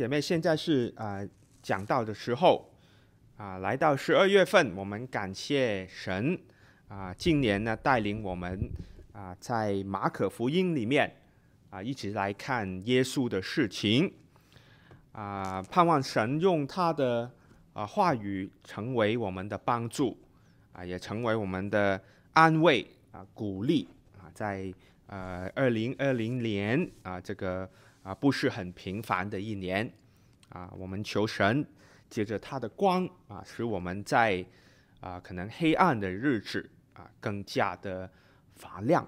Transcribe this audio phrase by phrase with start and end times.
[0.00, 1.20] 姐妹，现在是啊
[1.60, 2.72] 讲到的时候
[3.36, 6.40] 啊，来到十二月份，我们感谢神
[6.88, 8.58] 啊，今年呢带领我们
[9.12, 11.14] 啊，在马可福音里面
[11.68, 14.10] 啊，一直来看耶稣的事情
[15.12, 17.30] 啊，盼望神用他的
[17.74, 20.16] 啊话语成为我们的帮助
[20.72, 23.86] 啊，也成为我们的安慰啊、鼓励
[24.18, 24.72] 啊，在
[25.08, 27.68] 呃二零二零年啊这个。
[28.02, 29.92] 啊，不是很平凡的一年，
[30.48, 31.66] 啊，我们求神
[32.08, 34.42] 借着他的光啊，使我们在
[35.00, 38.10] 啊可能黑暗的日子啊更加的
[38.54, 39.06] 发亮。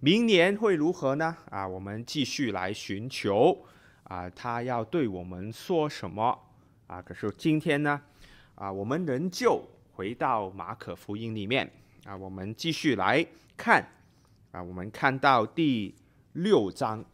[0.00, 1.36] 明年会如何呢？
[1.50, 3.66] 啊，我们继续来寻求
[4.04, 6.38] 啊，他要对我们说什么
[6.86, 7.02] 啊？
[7.02, 8.00] 可是今天呢，
[8.54, 11.70] 啊，我们仍旧回到马可福音里面
[12.06, 13.26] 啊，我们继续来
[13.56, 13.86] 看
[14.52, 15.94] 啊，我们看到第
[16.32, 17.04] 六章。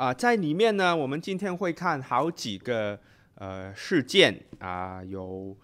[0.00, 2.98] 啊，在里面呢，我们今天会看好几个
[3.34, 5.54] 呃事件啊，有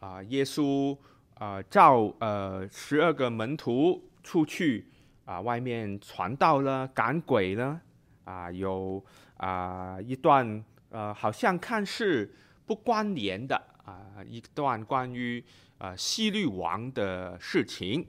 [0.00, 0.96] 啊耶稣
[1.34, 4.88] 啊召呃十二个门徒出去
[5.26, 7.78] 啊外面传道了，赶鬼了
[8.24, 9.04] 啊，有
[9.36, 13.54] 啊一段呃好像看似不关联的
[13.84, 15.44] 啊一段关于
[15.76, 18.06] 啊希律王的事情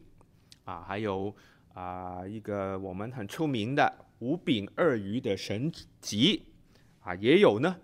[0.63, 1.35] 啊，还有
[1.73, 3.93] 啊一个我们很出名的。
[4.25, 6.43] 五饼二鱼的神迹
[7.01, 7.75] 啊，也有呢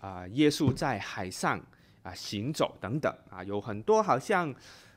[0.00, 1.58] 啊，耶稣在海上
[2.02, 4.54] 啊行走等等啊，有很多好像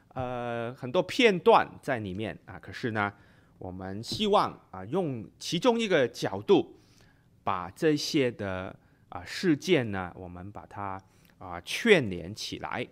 [0.10, 2.60] 呃很多片段在里面啊。
[2.60, 3.14] 可是呢，
[3.58, 6.76] 我们希望啊用其中一个角度，
[7.42, 8.76] 把这些的
[9.08, 11.02] 啊事件呢，我们把它
[11.38, 12.86] 啊串联起来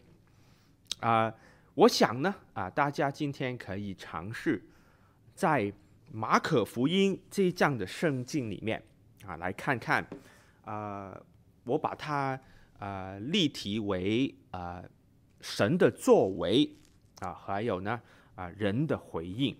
[1.01, 1.33] 啊。
[1.75, 4.63] 我想呢啊，大家今天可以尝试
[5.35, 5.73] 在。
[6.11, 8.81] 马可福音这一章的圣经里面
[9.25, 10.03] 啊，来看看
[10.65, 11.23] 啊、呃，
[11.65, 12.39] 我把它
[12.79, 14.83] 啊、呃、立题为啊、
[15.41, 16.69] 神的作为
[17.19, 18.01] 啊，还有呢
[18.35, 19.55] 啊人的回应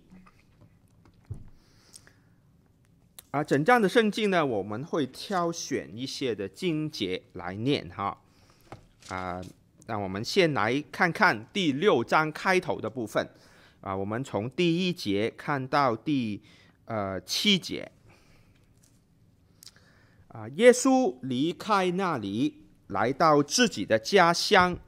[3.30, 3.44] 啊。
[3.44, 8.20] 整章的圣经呢，我们会挑选一些的经节来念哈
[9.08, 9.40] 啊。
[9.86, 13.28] 那我们先来看看第六章开头的部分。
[13.80, 16.42] 啊，我们从第一节看到第
[16.84, 17.90] 呃七节。
[20.28, 24.78] 啊，耶稣离开那里，来到自己的家乡，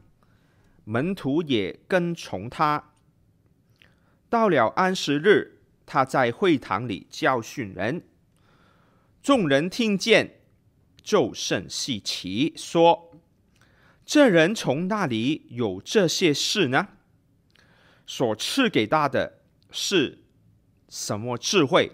[0.84, 2.92] 门徒也跟从他。
[4.28, 8.02] 到了安息日，他在会堂里教训人，
[9.22, 10.40] 众人听见，
[11.02, 13.10] 就甚稀奇，说：
[14.06, 16.88] 这人从那里有这些事呢？
[18.14, 19.38] 所赐给他的
[19.70, 20.18] 是
[20.90, 21.92] 什么智慧？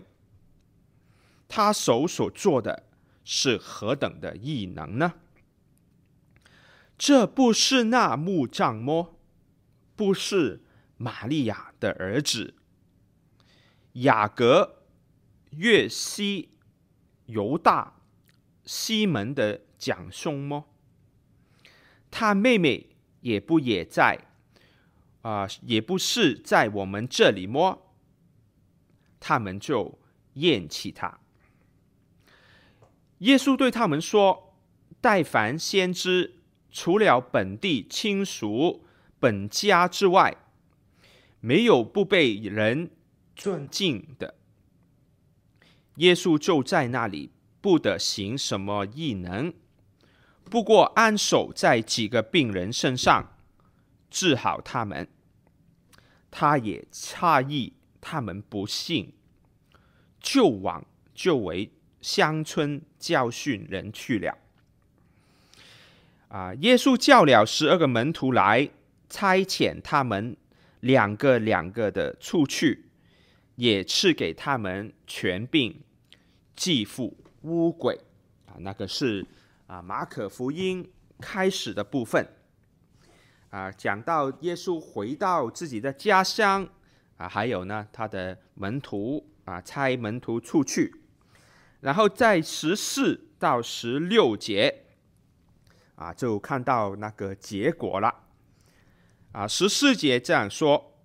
[1.46, 2.88] 他手所做的
[3.22, 5.14] 是何等的异能呢？
[6.98, 9.16] 这不是那木匠么？
[9.94, 10.64] 不是
[10.96, 12.56] 玛利亚的儿子
[13.92, 14.82] 雅各、
[15.50, 16.58] 约西、
[17.26, 18.00] 犹大、
[18.64, 20.64] 西门的长兄么？
[22.10, 22.88] 他妹妹
[23.20, 24.24] 也不也在？
[25.22, 27.92] 啊、也不是在我们这里么？
[29.20, 29.98] 他们就
[30.34, 31.18] 厌弃他。
[33.18, 34.54] 耶稣对他们说
[35.02, 36.36] ：“但凡先知，
[36.70, 38.84] 除了本地亲属、
[39.18, 40.36] 本家之外，
[41.40, 42.90] 没有不被人
[43.34, 44.36] 尊敬的。”
[45.96, 49.52] 耶稣就在那里，不得行什么异能，
[50.44, 53.34] 不过安守在几个病人身上。
[54.10, 55.06] 治好他们，
[56.30, 59.12] 他也诧异他们不信，
[60.20, 61.70] 就往周围
[62.00, 64.38] 乡村教训人去了。
[66.28, 68.70] 啊，耶稣叫了十二个门徒来，
[69.08, 70.36] 差遣他们
[70.80, 72.90] 两个两个的出去，
[73.56, 75.80] 也赐给他们权柄，
[76.54, 77.98] 治父污鬼。
[78.46, 79.26] 啊，那个是
[79.66, 80.90] 啊马可福音
[81.20, 82.26] 开始的部分。
[83.50, 86.68] 啊，讲到耶稣回到自己的家乡
[87.16, 90.94] 啊，还有呢，他的门徒啊，差门徒出去，
[91.80, 94.84] 然后在十四到十六节
[95.94, 98.14] 啊，就看到那个结果了。
[99.32, 100.98] 啊，十四节这样说：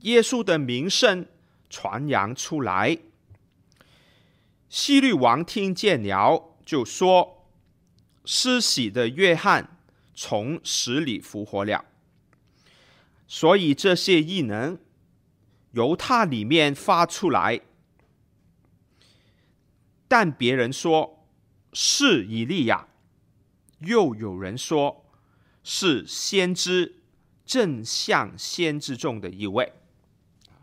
[0.00, 1.26] 耶稣的名声
[1.70, 2.98] 传扬出来，
[4.68, 7.46] 希律王听见了，就说：
[8.26, 9.75] 施洗的约翰。
[10.16, 11.84] 从死里复活了，
[13.28, 14.78] 所以这些异能
[15.72, 17.60] 由他里面发出来。
[20.08, 21.28] 但别人说
[21.74, 22.88] 是以利亚，
[23.80, 25.04] 又有人说
[25.62, 27.02] 是先知，
[27.44, 29.70] 正像先知中的一位。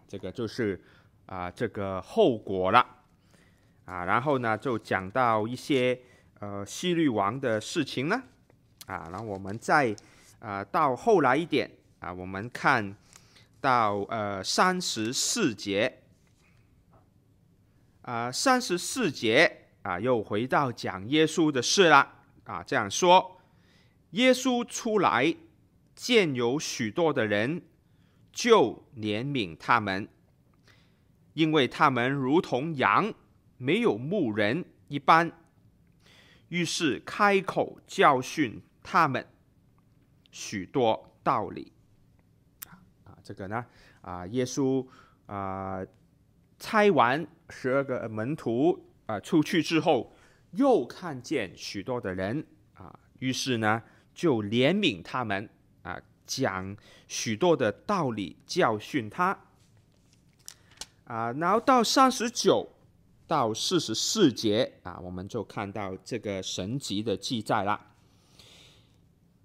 [0.08, 0.84] 这个就是
[1.28, 2.80] 啊，这个后果了
[3.86, 4.06] 啊。
[4.06, 6.02] 然后呢，就讲到一些
[6.40, 8.24] 呃希律王的事情呢
[8.86, 9.08] 啊。
[9.12, 9.96] 然后我们再
[10.40, 11.70] 啊到后来一点
[12.00, 12.96] 啊，我们看
[13.60, 16.02] 到呃三十四节
[18.02, 22.14] 啊，三十四节啊，又回到讲耶稣的事了
[22.44, 22.64] 啊。
[22.64, 23.40] 这样说，
[24.12, 25.36] 耶稣出来
[25.96, 27.62] 见有许多的人。
[28.36, 30.10] 就怜悯他们，
[31.34, 33.14] 因为他们如同羊
[33.58, 35.32] 没有牧人一般，
[36.48, 39.26] 于是开口教训他们
[40.32, 41.72] 许多道理。
[43.06, 43.66] 啊，这个呢，
[44.02, 44.86] 啊，耶稣
[45.26, 45.84] 啊，
[46.60, 50.14] 差完十二个门徒啊出去之后，
[50.52, 52.46] 又看见许多的人
[52.76, 53.82] 啊，于是呢，
[54.14, 55.50] 就怜悯他们
[55.82, 56.00] 啊。
[56.26, 56.76] 讲
[57.10, 59.38] 许多的道理教训他
[61.04, 62.66] 啊，然后到三十九
[63.28, 67.93] 到四十四节啊，我们就看到这个神迹的记载了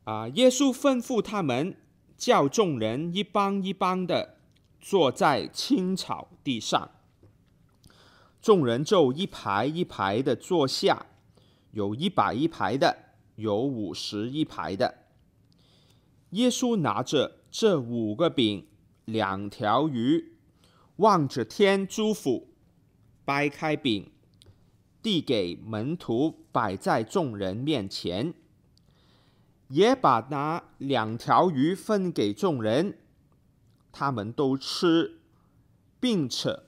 [0.09, 0.27] 啊。
[0.29, 1.77] 耶稣吩咐他们
[2.17, 4.37] 叫众人一帮一帮的
[4.81, 6.91] 坐在青草地上，
[8.41, 11.07] 众人就一排一排的坐下，
[11.73, 12.97] 有一百一排的，
[13.37, 14.95] 有五十一排的。
[16.31, 18.67] 耶稣拿着这五个饼、
[19.05, 20.33] 两条鱼，
[20.97, 22.49] 望着天祝福，
[23.25, 24.11] 掰开饼，
[25.03, 28.35] 递给门徒，摆在众人面前，
[29.69, 32.99] 也把那两条鱼分给众人，
[33.93, 35.21] 他们都吃，
[35.99, 36.61] 并且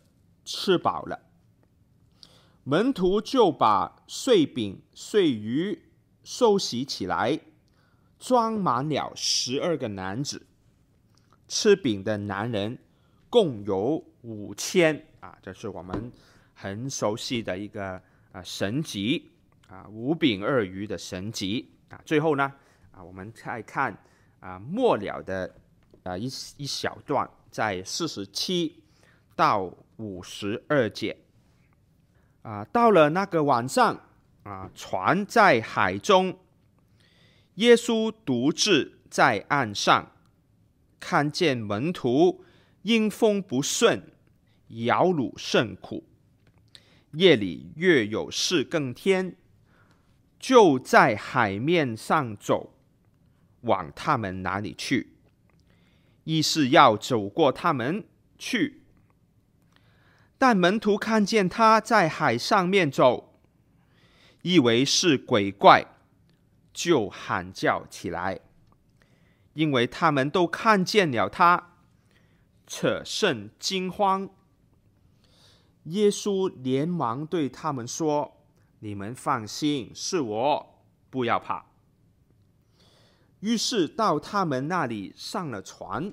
[0.45, 1.21] 吃饱了。
[2.65, 5.83] 门徒就把碎饼、碎鱼
[6.23, 7.41] 收拾起来。
[8.23, 10.47] 装满了十二个篮子，
[11.49, 12.77] 吃饼的男人
[13.31, 15.39] 共有五千啊！
[15.41, 16.13] 这是我们
[16.53, 17.99] 很熟悉的一个
[18.33, 19.31] 啊神级
[19.69, 21.99] 啊，五饼二鱼的神级啊。
[22.05, 22.53] 最后呢
[22.93, 23.97] 啊，我们再看
[24.41, 25.55] 啊末了的
[26.03, 26.25] 啊一
[26.57, 28.83] 一小段，在四十七
[29.35, 31.17] 到五十二节
[32.43, 34.01] 啊，到了那个晚上
[34.43, 36.39] 啊，船在海中。
[37.57, 40.13] 耶稣独自在岸上，
[40.99, 42.43] 看见门徒
[42.83, 44.03] 因风不顺，
[44.69, 46.05] 摇橹甚苦。
[47.13, 49.37] 夜里月有四更天，
[50.39, 52.73] 就在海面上走，
[53.63, 55.15] 往他们哪里去，
[56.25, 58.05] 意是要走过他们
[58.39, 58.83] 去。
[60.39, 63.35] 但门徒看见他在海上面走，
[64.43, 65.87] 以为是鬼怪。
[66.73, 68.41] 就喊叫起来，
[69.55, 71.75] 因为他们都看见了他，
[72.67, 74.31] 扯甚惊慌。
[75.85, 78.41] 耶稣连忙对他们说
[78.79, 81.67] ：“你们放心，是我，不要怕。”
[83.41, 86.13] 于是到他们那里上了船，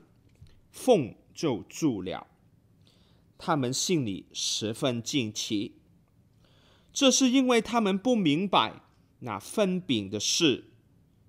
[0.71, 2.27] 风就住了。
[3.37, 5.75] 他们心里十分惊奇，
[6.91, 8.81] 这是因为他们不明白。
[9.19, 10.65] 那分饼的事，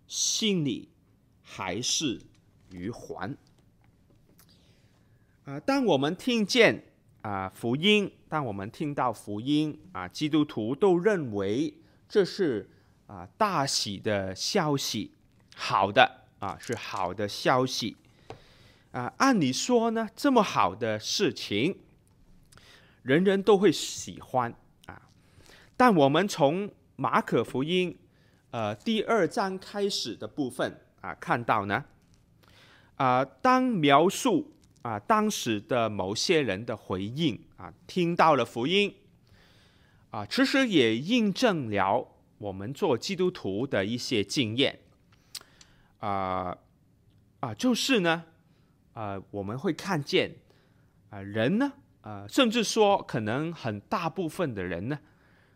[0.06, 0.90] 心里
[1.42, 2.20] 还是
[2.70, 3.36] 余环。
[5.44, 6.84] 啊，当我们听见
[7.22, 11.72] 啊福音，当我们听到福音啊，基督徒都认为
[12.06, 12.70] 这是
[13.06, 15.12] 啊大喜的消息，
[15.60, 17.96] 好的啊是好的消息。
[18.92, 21.76] 啊，按理说呢，这么好的事情，
[23.02, 24.54] 人人都会喜欢
[24.86, 25.02] 啊。
[25.76, 27.98] 但我们从马可福音，
[28.50, 31.84] 呃，第二章开始的部分啊，看到呢，
[32.96, 38.94] 啊，当描述啊当时的某些人的回应啊，听到了福音，
[40.10, 44.80] 啊，其实也印证了我们做基督徒的一些经验，
[45.98, 46.56] 啊
[47.40, 48.24] 啊，就是呢，
[48.92, 50.34] 啊，我们会看见
[51.10, 54.98] 啊，人呢，啊，甚至说可能很大部分的人呢，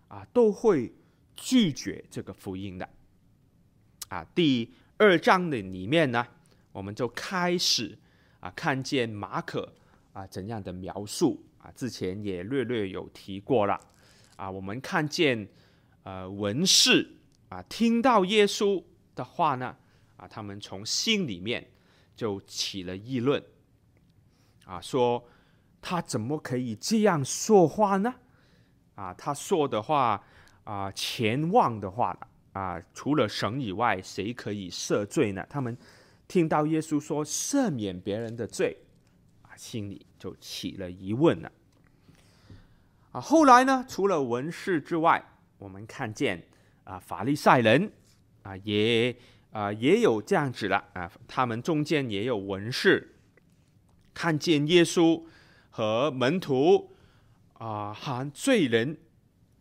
[0.08, 0.92] 啊，都会。
[1.34, 2.86] 拒绝这个福音的
[4.10, 6.24] 啊，第二章的里面呢，
[6.72, 7.98] 我们就开始
[8.38, 9.72] 啊看见马可
[10.12, 13.80] 啊怎样的描述啊，之前也略略有提过了
[14.36, 15.48] 啊，我们看见
[16.02, 17.10] 呃文士
[17.48, 18.84] 啊听到耶稣
[19.14, 19.74] 的话呢
[20.22, 21.66] 啊，他们从心里面
[22.14, 23.42] 就起了议论
[24.64, 25.26] 啊，说
[25.80, 28.14] 他怎么可以这样说话呢？
[28.94, 30.22] 啊，他说的话。
[30.64, 32.16] 啊前望的话
[32.52, 35.44] 啊，除了神以外，谁可以赦罪呢？
[35.50, 35.76] 他们
[36.28, 38.76] 听到耶稣说赦免别人的罪，
[39.42, 41.50] 啊，心里就起了疑问了。
[43.10, 45.20] 啊，后来呢，除了文士之外，
[45.58, 46.46] 我们看见
[46.84, 47.90] 啊，法利赛人
[48.44, 49.16] 啊，也
[49.52, 53.14] 啊也有这样子了啊，他们中间也有文士，
[54.12, 55.24] 看见耶稣
[55.70, 56.92] 和门徒
[57.52, 58.98] 啊和罪人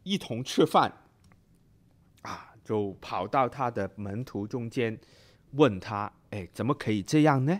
[0.04, 0.92] 一同吃饭
[2.24, 2.48] 啊。
[2.64, 4.98] 就跑到他的门徒中间，
[5.54, 7.60] 问他：“哎，怎么可以这样呢？”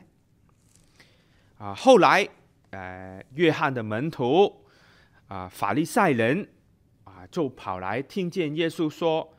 [1.58, 2.30] 啊，后来，
[2.70, 4.64] 呃，约翰的门徒
[5.28, 6.48] 啊，法利赛人
[7.04, 9.36] 啊，就跑来听见耶稣说：“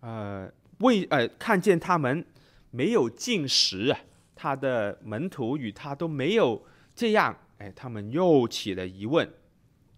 [0.00, 2.24] 呃，为呃，看见他们
[2.70, 3.96] 没有进食，
[4.34, 9.26] 他的门徒与他都没有这样，哎，他们又起了疑问：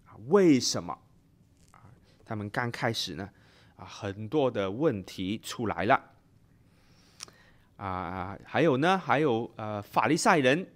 [0.05, 0.97] 啊，为什么？
[1.71, 1.79] 啊，
[2.25, 3.29] 他们刚开始呢？”
[3.77, 5.99] 啊很多的问题出来了，
[7.77, 10.67] 啊，还有呢，还有呃，法利赛人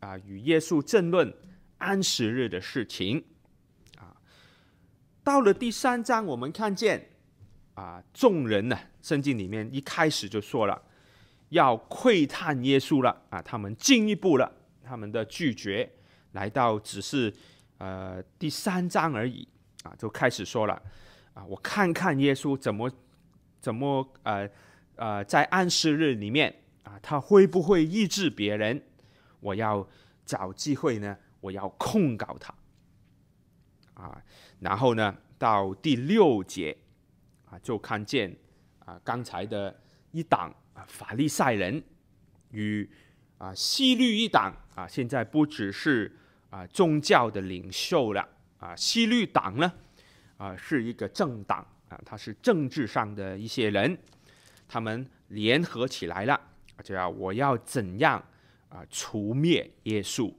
[0.00, 1.30] 啊，与耶稣争论
[1.76, 3.22] 安息日的事情，
[3.98, 4.16] 啊，
[5.22, 7.10] 到了第三章，我们看见
[7.76, 10.82] 啊，众人呢，圣经里面一开始就说了
[11.50, 14.50] 要窥探耶稣了，啊，他们进一步了，
[14.82, 15.88] 他们的拒绝
[16.32, 17.32] 来到只是
[17.78, 19.46] 呃第三章而已，
[19.84, 20.82] 啊，就开始说了。
[21.34, 22.90] 啊，我看看耶稣怎么
[23.60, 24.48] 怎么呃
[24.94, 28.82] 呃，在安息日里面啊，他会不会医治别人？
[29.40, 29.86] 我要
[30.24, 32.54] 找机会呢，我要控告他
[33.92, 34.24] 啊。
[34.60, 36.74] 然后呢，到第六节
[37.62, 38.36] 就看见
[38.80, 39.74] 啊，刚才的
[40.12, 41.82] 一党啊，法利赛人
[42.50, 42.88] 与
[43.38, 46.16] 啊希律一党啊，现在不只是
[46.50, 49.72] 啊宗教的领袖了啊，希律党呢？
[50.38, 53.96] 啊，是一个政党啊，他是政治上的一些人，
[54.68, 56.38] 他们联合起来了，
[56.82, 58.22] 就要我要怎样
[58.68, 60.30] 啊除灭耶稣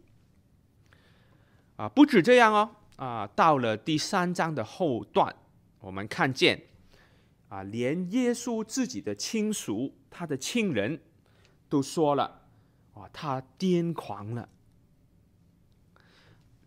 [1.77, 1.89] 啊？
[1.89, 5.35] 不止这样哦，啊，到了第三章的后段，
[5.79, 6.61] 我们看见
[7.49, 10.99] 啊，连耶稣自己的亲属、他的亲人
[11.69, 12.41] 都说了，
[12.93, 14.49] 啊，他癫狂了，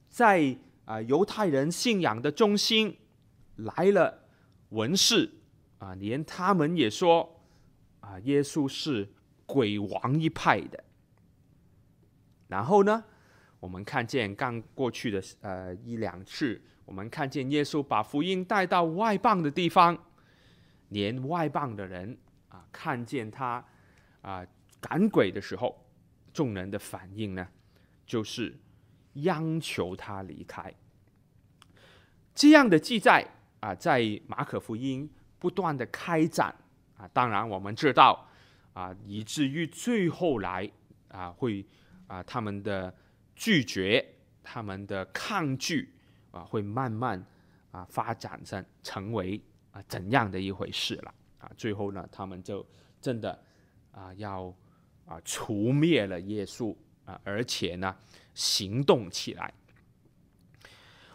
[0.09, 2.97] 在啊犹太人信仰的中心。
[3.57, 4.27] 来了
[4.71, 5.31] 文士
[5.77, 7.43] 啊，连他们也说
[8.01, 9.07] 啊，耶稣是
[9.45, 10.83] 鬼王一派的。
[12.49, 13.05] 然后呢，
[13.59, 20.07] 我们看见刚过去的呃一两次，我们看见耶稣把福音带到外邦的地方，
[20.91, 22.17] 连外邦的人
[22.49, 23.65] 啊看见他
[24.23, 24.47] 啊
[24.81, 25.85] 赶鬼的时候，
[26.33, 27.49] 众人的反应呢，
[28.07, 28.57] 就是
[29.15, 30.73] 央求他离开。
[32.35, 33.27] 这样的记载。
[33.61, 35.07] 啊，在马可福音
[35.39, 36.47] 不断的开展
[36.97, 38.27] 啊，当然我们知道
[38.73, 40.67] 啊，以至于最后来
[41.09, 41.67] 啊，会
[42.07, 42.95] 啊他们的
[43.37, 45.93] 拒绝、他们的抗拒
[46.31, 47.23] 啊，会慢慢
[47.71, 49.39] 啊发展成成为
[49.73, 51.51] 啊怎样的一回事了啊？
[51.57, 52.67] 最后呢，他们就
[53.01, 53.43] 真的
[53.93, 54.55] 啊要
[55.07, 57.97] 啊除灭了耶稣啊，而且呢
[58.35, 59.53] 行动起来。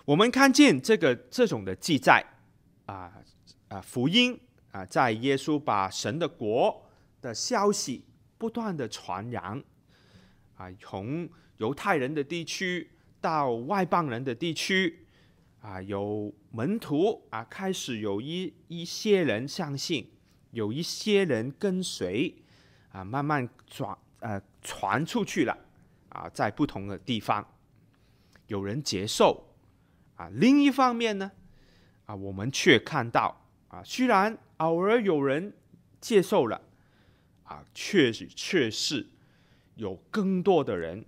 [0.05, 2.25] 我们看见这个这种的记载。
[2.87, 3.11] 啊
[3.69, 3.81] 啊！
[3.81, 6.85] 福音啊，在耶稣把神的国
[7.19, 8.05] 的消息
[8.37, 9.59] 不断的传扬
[10.55, 15.07] 啊，从犹太人的地区到外邦人的地区
[15.61, 20.09] 啊，有门徒啊，开始有一一些人相信，
[20.51, 22.33] 有一些人跟随
[22.93, 25.57] 啊，慢慢转呃传出去了
[26.07, 27.45] 啊，在不同的地方
[28.47, 29.53] 有人接受
[30.15, 31.29] 啊，另一方面呢？
[32.05, 35.53] 啊，我们却看到啊，虽然偶尔有人
[35.99, 36.61] 接受了，
[37.43, 39.05] 啊，确实确实
[39.75, 41.05] 有更多的人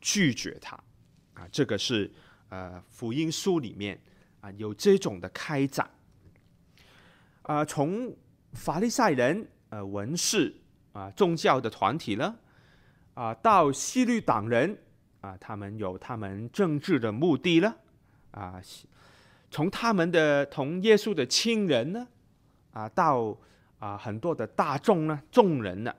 [0.00, 0.74] 拒绝他，
[1.34, 2.10] 啊，这个是
[2.48, 3.96] 呃福音书里面
[4.40, 5.88] 啊有这种的开展，
[7.42, 8.14] 啊，从
[8.52, 10.54] 法利赛人、呃文士
[10.92, 12.36] 啊宗教的团体呢，
[13.14, 14.76] 啊到希律党人
[15.20, 17.76] 啊，他们有他们政治的目的了，
[18.30, 18.60] 啊。
[19.52, 22.06] 从他们的同耶稣的亲人呢，
[22.70, 23.36] 啊，到
[23.80, 25.92] 啊很多的大众呢，众人呢，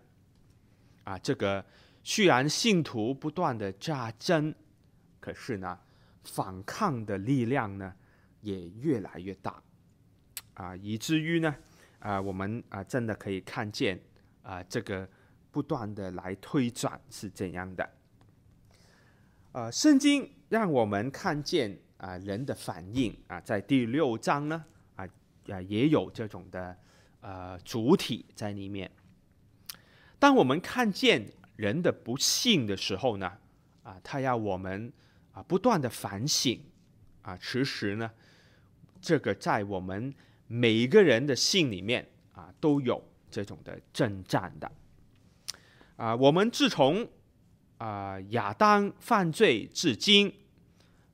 [1.04, 1.66] 啊，这个
[2.02, 4.56] 虽然信徒不断的加增，
[5.20, 5.78] 可是呢，
[6.24, 7.94] 反抗的力量呢
[8.42, 9.64] 也越来越大，
[10.54, 11.56] 啊，以至于呢，
[12.00, 14.00] 啊，我们啊真的可以看见
[14.44, 15.10] 啊，这个
[15.52, 17.90] 不断的来推转是怎样的，
[19.54, 21.80] 啊，圣经让我们看见。
[22.02, 25.08] 啊，人的反应啊，在第六章呢，啊
[25.50, 26.76] 啊也有这种的
[27.20, 28.90] 呃主体在里面。
[30.18, 33.38] 当我们看见人的不幸的时候呢，
[33.84, 34.92] 啊，他要我们
[35.32, 36.60] 啊不断的反省
[37.22, 38.10] 啊，其实呢，
[39.02, 40.14] 这个在我们
[40.48, 44.72] 每一个人的心里面啊都有这种的征战的。
[45.98, 47.08] 啊，我们自从
[47.78, 50.34] 啊亚当犯罪至今，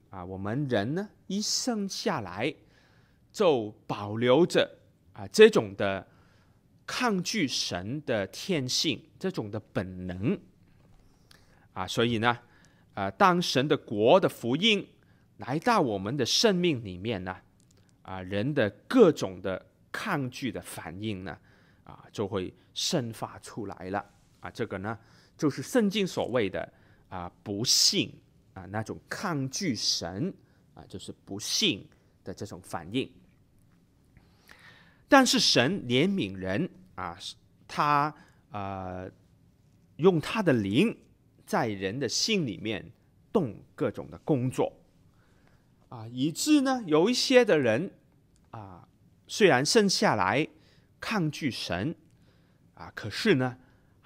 [0.10, 2.54] 啊，我们人呢一生下来
[3.32, 4.78] 就保留着
[5.14, 6.08] 啊这种的
[6.86, 10.40] 抗拒神的天性，这种的本能。
[11.74, 12.40] 啊，所以呢，
[12.94, 14.88] 啊，当神的国的福音
[15.38, 17.38] 来到我们的生命里面呢，
[18.08, 21.38] 啊，人的各种的抗拒的反应呢，
[21.84, 24.04] 啊，就会生发出来了。
[24.40, 24.98] 啊，这个呢，
[25.38, 26.72] 就是圣经所谓的
[27.10, 28.14] 啊不信
[28.54, 30.34] 啊那种抗拒神
[30.74, 31.86] 啊，就是不信
[32.24, 33.12] 的这种反应。
[35.10, 37.18] 但是神怜悯人啊，
[37.68, 38.16] 他
[38.52, 39.12] 呃
[39.98, 40.98] 用他的灵
[41.46, 42.90] 在人的心里面
[43.34, 44.72] 动各种的工作
[45.90, 47.92] 啊，以致呢有一些的人
[48.52, 48.88] 啊，
[49.28, 50.48] 虽然生下来
[51.00, 51.96] 抗拒神
[52.74, 53.58] 啊，可是呢。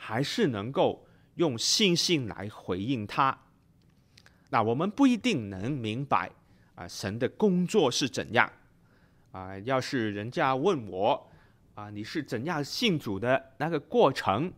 [0.03, 3.37] 还是能够用信心来回应他。
[4.49, 6.31] 那我们不一定能明白
[6.73, 8.51] 啊，神的工作是怎样
[9.31, 9.55] 啊？
[9.59, 11.29] 要是人家问我
[11.75, 14.51] 啊，你是怎样信主的那个过程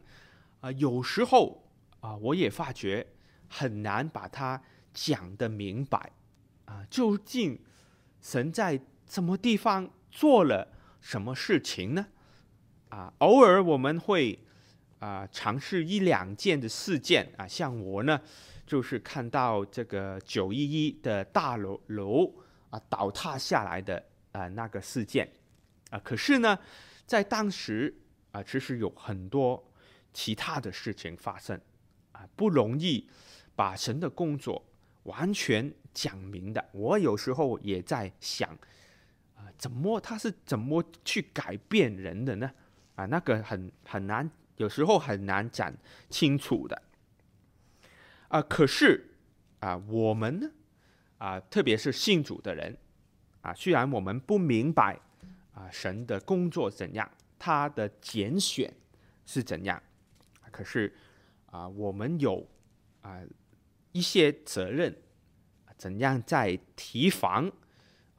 [0.61, 0.71] 啊？
[0.71, 1.61] 有时候
[1.99, 3.05] 啊，我也发觉
[3.49, 4.63] 很难把它
[4.93, 6.09] 讲得明白
[6.65, 6.85] 啊。
[6.89, 7.59] 究竟
[8.21, 10.67] 神在什么地方做了
[10.99, 12.07] 什么事情呢？
[12.89, 14.39] 啊，偶尔我们会。
[14.99, 18.17] 啊，尝试一两件的事件啊，像我呢，
[18.65, 22.33] 就是看到这个九一一的大楼楼
[22.69, 25.29] 啊倒塌下来的啊那个事件
[25.89, 26.57] 啊，可是呢，
[27.05, 27.93] 在当时
[28.31, 29.61] 啊，其实有很多
[30.13, 31.59] 其他的事情发生
[32.13, 33.05] 啊，不容易
[33.57, 34.65] 把神的工作
[35.03, 36.63] 完全讲明的。
[36.71, 38.49] 我有时候也在想
[39.35, 42.51] 啊，怎么他是怎么去改变人的呢？
[42.95, 44.29] 啊，那个很很难。
[44.57, 45.73] 有时候很难讲
[46.11, 46.79] 清楚的，
[48.27, 49.09] 啊，可是
[49.59, 50.51] 啊，我们呢，
[51.17, 52.77] 啊，特别是信主的人，
[53.41, 54.99] 啊，虽然我们不明白
[55.55, 58.71] 啊神的工作怎样，他的拣选
[59.25, 59.81] 是怎样，
[60.51, 60.93] 可是
[61.47, 62.47] 啊，我们有
[63.01, 63.19] 啊
[63.93, 64.93] 一些责任，
[65.77, 67.49] 怎样在提防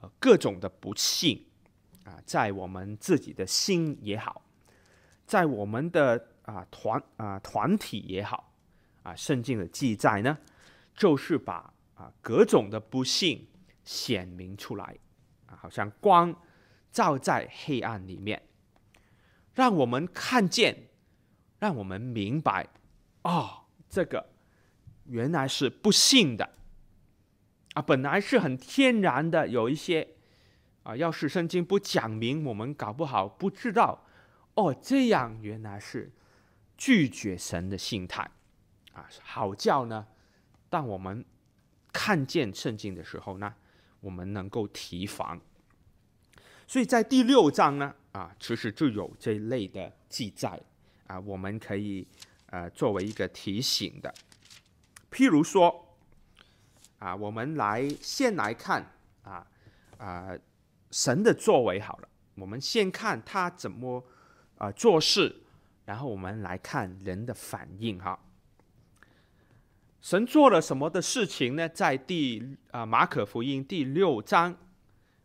[0.01, 1.47] 呃各种的不幸
[2.05, 4.41] 啊，在我们自己的心也好。
[5.27, 8.53] 在我们的啊团啊团体也好，
[9.03, 10.39] 啊圣经的记载呢，
[10.95, 13.47] 就是把啊各种的不幸
[13.85, 14.99] 显明出来，
[15.47, 16.35] 啊好像光
[16.93, 18.43] 照在黑暗里面，
[19.55, 20.91] 让我们看见，
[21.59, 22.69] 让我们明白，
[23.23, 24.34] 哦，这个
[25.07, 26.51] 原来是不幸的，
[27.75, 30.09] 啊本来是很天然的，有一些
[30.83, 34.07] 啊要是圣经不讲明，我们搞不好不知道。
[34.55, 36.13] 哦，这样原来是
[36.79, 38.31] 拒绝神的心态
[38.93, 39.09] 啊！
[39.21, 40.07] 好叫呢，
[40.71, 41.25] 当我们
[41.93, 43.53] 看见圣经的时候呢，
[43.99, 45.41] 我们能够提防。
[46.69, 50.61] 所以在第六章呢，啊，其实就有这一类的记载
[51.09, 52.07] 啊，我们可以
[52.47, 54.15] 呃作为一个提醒的。
[55.15, 55.97] 譬如说
[56.99, 58.85] 啊，我们来先来看
[59.23, 59.47] 啊
[59.99, 60.37] 啊
[60.91, 64.05] 神的作为好了，我们先看他怎么。
[64.57, 65.35] 啊，做事，
[65.85, 68.17] 然后我们来看人的反应哈。
[70.01, 71.69] 神做了什么的事情呢？
[71.69, 74.57] 在第啊马可福音第六章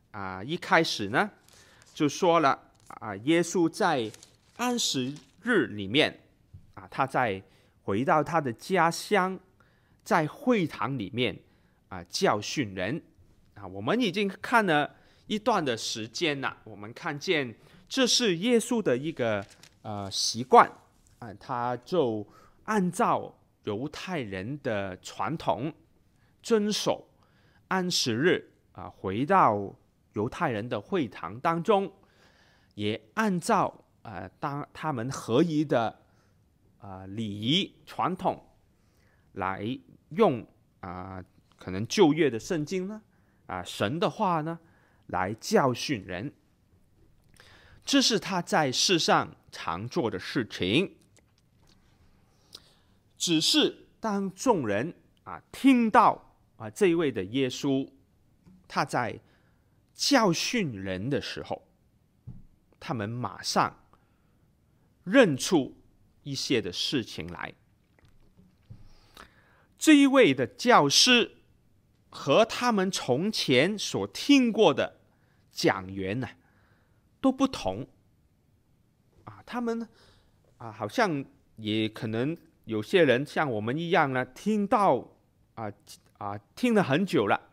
[0.09, 1.29] 啊一开始呢，
[1.93, 4.11] 就说了啊，耶稣在
[4.57, 6.19] 安息日里面
[6.73, 7.41] 啊，他在
[7.83, 9.39] 回到他的家乡，
[10.09, 11.37] 在会堂里面
[11.89, 12.99] 啊教训人
[13.53, 13.67] 啊。
[13.67, 14.95] 我们已经看了
[15.27, 17.55] 一段的时间了，我们看见。
[17.87, 19.45] 这是耶稣的一个
[19.83, 20.67] 呃习惯
[21.19, 22.25] 啊，他就
[22.63, 25.71] 按照犹太人的传统，
[26.41, 27.07] 遵守
[27.67, 29.75] 安息日啊，回到
[30.13, 31.91] 犹太人的会堂当中，
[32.73, 35.99] 也按照啊当他们合宜的
[36.79, 38.43] 啊礼仪传统
[39.33, 40.45] 来用
[40.79, 41.23] 啊，
[41.57, 43.01] 可能旧约的圣经呢
[43.47, 44.59] 啊神的话呢
[45.07, 46.33] 来教训人。
[47.83, 50.95] 这是他在世上常做的事情。
[53.17, 54.93] 只是当众人
[55.23, 57.89] 啊听到啊这一位的耶稣
[58.67, 59.19] 他在
[59.93, 61.67] 教训人的时候，
[62.79, 63.77] 他们马上
[65.03, 65.75] 认出
[66.23, 67.53] 一些的事情来。
[69.79, 71.37] 这一位的教师
[72.09, 74.99] 和他们从前所听过的
[75.53, 76.27] 讲员呢，
[77.21, 77.87] 都不同。
[79.23, 79.87] 啊，他们
[80.57, 81.23] 啊，好像
[81.55, 85.07] 也可能有些人像我们一样呢，听到
[85.55, 85.71] 啊
[86.17, 87.49] 啊，听了很久了。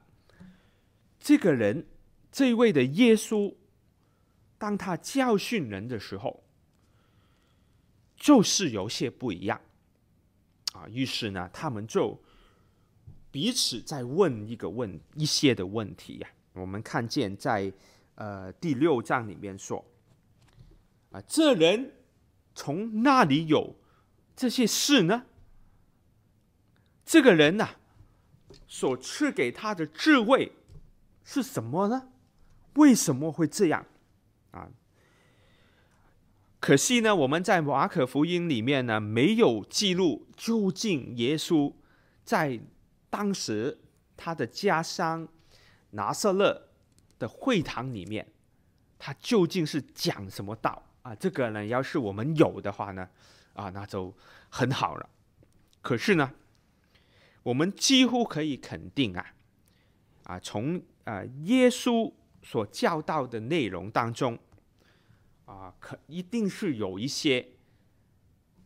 [1.20, 1.86] 这个人，
[2.32, 3.54] 这一位的耶稣，
[4.58, 6.42] 当他教训人的时候，
[8.16, 9.60] 就是有些不一样。
[10.76, 12.20] 啊，于是呢，他们就
[13.30, 16.28] 彼此在问一个问一些的问题呀。
[16.52, 17.72] 我们看见在
[18.16, 19.82] 呃第六章里面说，
[21.12, 21.94] 啊，这人
[22.54, 23.74] 从哪里有
[24.34, 25.24] 这些事呢？
[27.06, 27.70] 这个人呐，
[28.66, 30.52] 所赐给他的智慧
[31.24, 32.10] 是什么呢？
[32.74, 33.86] 为什么会这样？
[34.50, 34.68] 啊？
[36.58, 41.72] 可惜呢，我们在马可福音里面呢，没有记录究竟耶稣
[42.24, 42.58] 在
[43.10, 43.78] 当时
[44.16, 45.28] 他的家乡
[45.90, 46.68] 拿撒勒
[47.18, 48.26] 的会堂里面，
[48.98, 51.14] 他究竟是讲什么道啊？
[51.14, 53.08] 这个呢，要是我们有的话呢，
[53.52, 54.12] 啊，那就
[54.48, 55.08] 很好了。
[55.82, 56.32] 可是呢，
[57.42, 59.34] 我们几乎可以肯定啊，
[60.24, 64.38] 啊，从啊耶稣所教导的内容当中。
[65.46, 67.52] 啊，可一定是有一些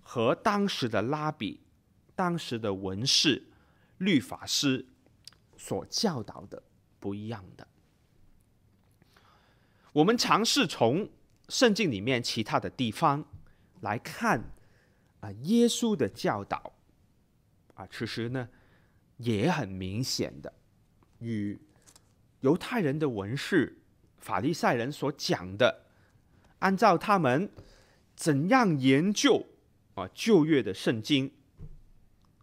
[0.01, 1.61] 和当时的拉比、
[2.15, 3.49] 当时的文士、
[3.99, 4.87] 律法师
[5.57, 6.63] 所教导的
[6.99, 7.69] 不一样的。
[9.93, 11.11] 我们尝试从
[11.51, 13.27] 圣经里面其他的地方
[13.81, 14.53] 来看
[15.21, 16.73] 啊，耶稣的教导
[17.75, 18.49] 啊，其实呢
[19.19, 20.51] 也很明显的
[21.19, 21.61] 与
[22.41, 23.83] 犹太人的文士、
[24.17, 25.90] 法利赛人所讲的。
[26.61, 27.51] 按照他们
[28.15, 29.45] 怎样研究
[29.95, 31.31] 啊旧约的圣经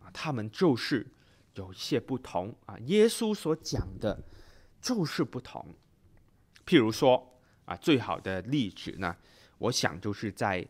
[0.02, 1.08] 啊，他们就是
[1.54, 2.78] 有一些不同啊。
[2.86, 4.24] 耶稣所讲的
[4.82, 5.74] 就是不同。
[6.66, 9.16] 譬如说啊，最好的例子呢，
[9.60, 10.68] 我想就是在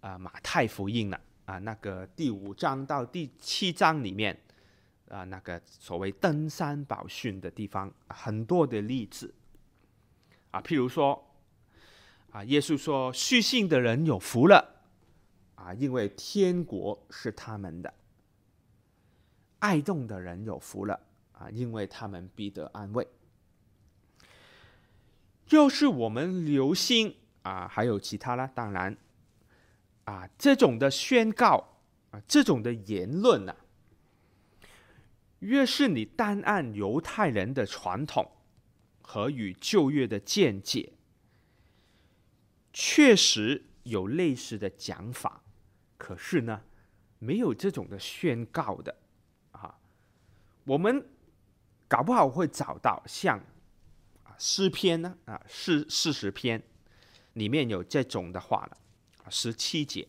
[0.00, 4.38] 啊马太福音了啊那个第五章到第七章里面
[5.08, 9.34] 啊那个所谓登山宝训的地方，很多的例子
[10.50, 11.26] 啊，譬如说。
[12.32, 14.66] 啊，耶稣说：“虚信的人有福了，
[15.54, 17.92] 啊，因为天国是他们的；
[19.58, 20.98] 爱动的人有福了，
[21.32, 23.06] 啊，因为他们必得安慰。”
[25.50, 28.96] 要是我们留心啊，还有其他啦，当然，
[30.04, 31.76] 啊，这种的宣告
[32.12, 33.54] 啊，这种的言论呢，
[35.40, 38.26] 越是你单按犹太人的传统
[39.02, 40.94] 和与旧约的见解。
[42.72, 45.42] 确实有类似的讲法，
[45.98, 46.62] 可是呢，
[47.18, 48.96] 没有这种的宣告的
[49.50, 49.78] 啊。
[50.64, 51.06] 我们
[51.86, 53.44] 搞不好会找到像
[54.38, 56.62] 诗篇呢啊四四十篇
[57.34, 58.76] 里面有这种的话了
[59.24, 60.08] 啊，十七节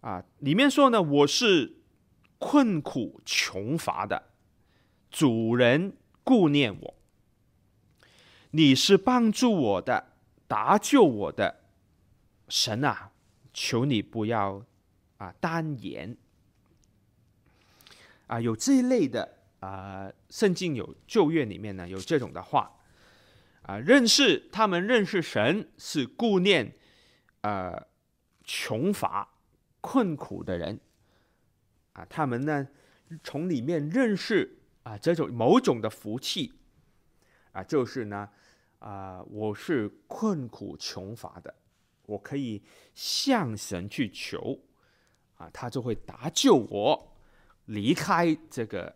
[0.00, 1.76] 啊里面说呢，我是
[2.38, 4.30] 困苦穷乏的，
[5.10, 6.94] 主人顾念我，
[8.52, 10.15] 你是帮助我的。
[10.48, 11.64] 搭救我的
[12.48, 13.10] 神啊，
[13.52, 14.64] 求你不要
[15.16, 16.16] 啊单言。
[18.28, 22.72] 啊，有这一类的啊，圣经有旧约里面呢有这种的话。
[23.62, 26.76] 啊，认识他们认识神是顾念
[27.40, 27.84] 呃
[28.44, 29.28] 穷乏
[29.80, 30.78] 困苦的人。
[31.94, 32.68] 啊，他们呢
[33.24, 36.52] 从里面认识啊这种某种的福气。
[37.50, 38.28] 啊，就是呢。
[38.78, 41.52] 啊、我是困苦穷乏的，
[42.04, 42.62] 我可以
[42.94, 44.60] 向神去求，
[45.36, 47.16] 啊，他就会搭救我，
[47.64, 48.94] 离开这个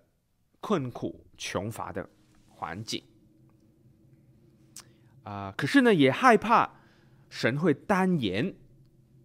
[0.60, 2.08] 困苦穷乏的
[2.48, 3.02] 环境。
[5.24, 6.70] 啊、可是呢，也害怕
[7.28, 8.54] 神会单言，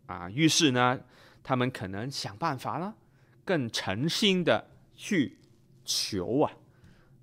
[0.07, 0.99] 啊，于是呢，
[1.43, 2.95] 他们可能想办法了，
[3.43, 5.37] 更诚心的去
[5.83, 6.51] 求啊，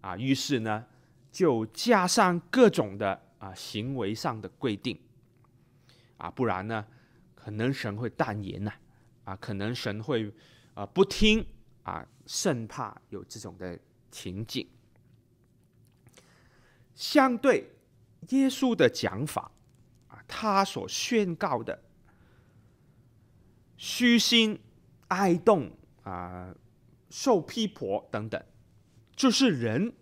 [0.02, 0.86] 啊，于是呢。
[1.32, 5.00] 就加上各种的啊行为上的规定
[6.18, 6.86] 啊，不然呢，
[7.34, 8.70] 可能神会淡言呐
[9.24, 10.30] 啊，可能神会
[10.74, 11.44] 啊不听
[11.84, 13.76] 啊，生怕有这种的
[14.10, 14.68] 情景。
[16.94, 17.72] 相对
[18.28, 19.50] 耶稣的讲法
[20.08, 21.82] 啊，他所宣告的
[23.78, 24.60] 虚心、
[25.08, 26.54] 爱动啊、
[27.08, 28.44] 受批驳等等，
[29.16, 29.94] 就是人。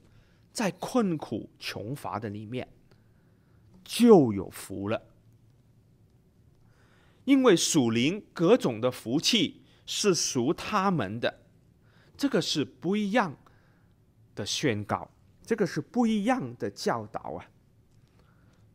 [0.60, 2.68] 在困苦穷乏的里面，
[3.82, 5.02] 就有福了
[7.24, 11.46] 因为属灵各种的福气是属他们的，
[12.14, 13.34] 这个是不一样
[14.34, 15.10] 的宣告，
[15.46, 17.50] 这个是不一样的教导啊。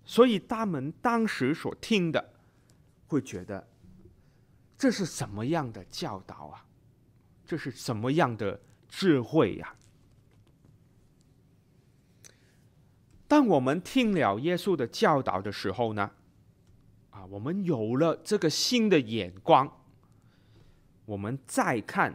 [0.04, 2.34] 所以他们当时所听的，
[3.06, 3.67] 会觉得
[4.76, 6.65] 这是什么样的教导啊？
[7.45, 9.76] 这是什么样的智慧呀？
[13.28, 16.12] 当我们听了耶稣的教导的时候呢，
[17.10, 19.82] 啊，我们有了这个新的眼光，
[21.06, 22.14] 我们再看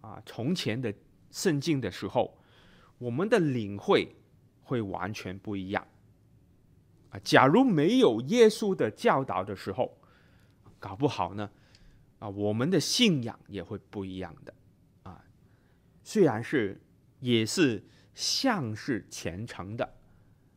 [0.00, 0.94] 啊从前的
[1.32, 2.38] 圣经的时候，
[2.98, 4.14] 我们的领会
[4.62, 5.84] 会完全不一样。
[7.10, 9.98] 啊，假如没有耶稣的教导的时候，
[10.78, 11.50] 搞不好呢，
[12.20, 14.54] 啊，我们的信仰也会不一样的。
[15.02, 15.24] 啊，
[16.04, 16.80] 虽然是
[17.18, 19.95] 也是像是虔诚的。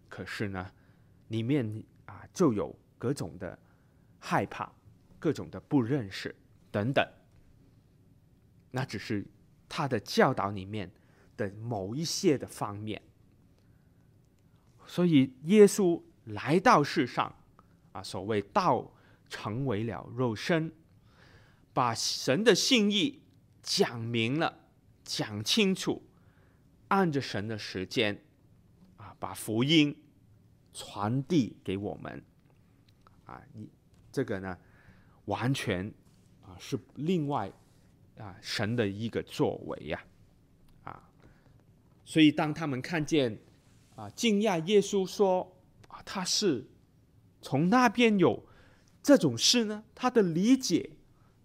[0.09, 0.69] 可是呢，
[1.27, 3.57] 里面啊就有各种的
[4.19, 4.69] 害怕，
[5.19, 6.35] 各种的不认识
[6.71, 7.07] 等等。
[8.71, 9.25] 那只是
[9.69, 10.91] 他的教导里面
[11.37, 13.01] 的某一些的方面。
[14.85, 17.35] 所以耶稣来到世上，
[17.91, 18.91] 啊，所谓道
[19.29, 20.71] 成为了肉身，
[21.71, 23.21] 把神的心意
[23.61, 24.65] 讲明了，
[25.03, 26.01] 讲清楚，
[26.87, 28.23] 按着神的时间。
[29.19, 29.95] 把福音
[30.73, 32.23] 传递给我们，
[33.25, 33.69] 啊，你
[34.11, 34.57] 这个呢，
[35.25, 35.93] 完全
[36.41, 37.51] 啊是另外
[38.17, 40.01] 啊神的一个作为呀，
[40.83, 41.03] 啊，
[42.05, 43.37] 所以当他们看见
[43.95, 45.55] 啊惊讶耶稣说
[45.89, 46.65] 啊他是
[47.41, 48.47] 从那边有
[49.03, 50.91] 这种事呢，他的理解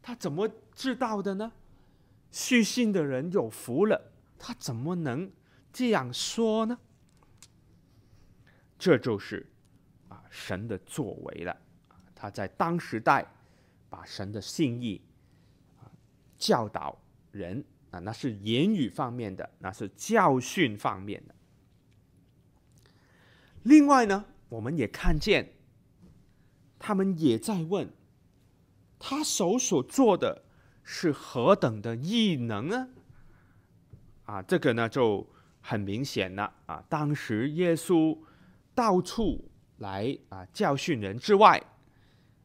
[0.00, 1.52] 他怎么知道的呢？
[2.30, 5.30] 虚心的人有福了，他怎么能
[5.72, 6.78] 这样说呢？
[8.76, 9.46] 这就是
[10.08, 11.56] 啊神的作为了，
[12.14, 13.24] 他在当时代
[13.88, 15.00] 把神的信义
[15.78, 15.88] 啊
[16.36, 21.34] 教导人啊，那是言语方面的，那是教训方面的。
[23.62, 25.54] 另外呢，我们也看见
[26.78, 27.88] 他们也在问，
[28.98, 30.42] 他手所做的
[30.82, 32.88] 是何等的异能呢？
[34.26, 35.26] 啊，这个呢就
[35.62, 38.18] 很明显了啊，当时耶稣。
[38.74, 41.62] 到处来啊教训人之外，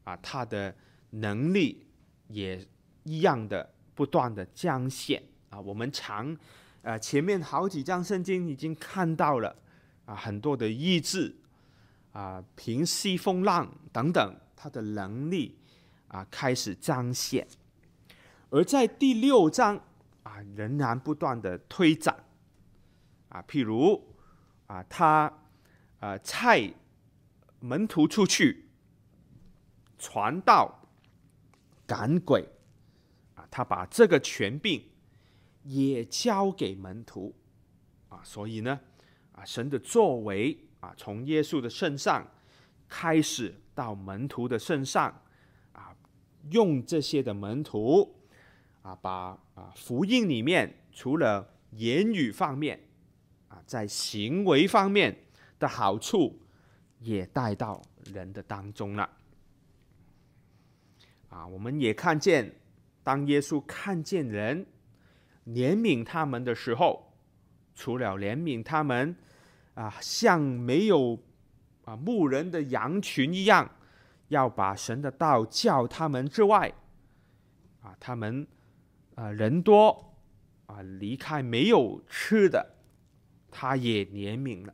[0.03, 0.75] 啊他的
[1.09, 1.87] 能力
[2.27, 2.63] 也
[3.03, 5.59] 一样的不断的彰显啊。
[5.59, 6.37] 我们常
[6.83, 9.55] 啊前面好几章圣经已经看到了
[10.05, 11.35] 啊很多的医治
[12.11, 15.57] 啊平息风浪等等，他的能力
[16.07, 17.47] 啊开始彰显。
[18.51, 19.79] 而在第六章
[20.23, 22.23] 啊仍然不断的推展
[23.29, 24.15] 啊，譬如
[24.67, 25.31] 啊他。
[25.99, 26.73] 啊，差
[27.59, 28.69] 门徒出去
[29.97, 30.87] 传道、
[31.85, 32.47] 赶鬼，
[33.35, 34.81] 啊，他把这个权柄
[35.63, 37.35] 也交给门徒，
[38.07, 38.79] 啊，所以呢，
[39.33, 42.25] 啊，神的作为啊，从耶稣的身上
[42.87, 45.21] 开始到门徒的身上，
[45.73, 45.93] 啊，
[46.51, 48.15] 用这些的门徒，
[48.83, 52.87] 啊，把啊福音里面除了言语方面，
[53.49, 55.25] 啊，在行为方面。
[55.59, 56.39] 的好处
[56.99, 57.81] 也带到
[58.13, 59.09] 人的当中了，
[61.29, 62.55] 啊，我们也看见，
[63.03, 64.65] 当耶稣看见人
[65.45, 67.13] 怜悯他们的时候，
[67.75, 69.15] 除了怜悯他们，
[69.73, 71.19] 啊，像没有
[71.85, 73.69] 啊牧人的羊群一样，
[74.29, 76.73] 要把神的道教他们之外，
[77.81, 78.47] 啊，他们
[79.15, 80.15] 啊人多
[80.67, 82.75] 啊离开没有吃的，
[83.51, 84.73] 他也怜悯了。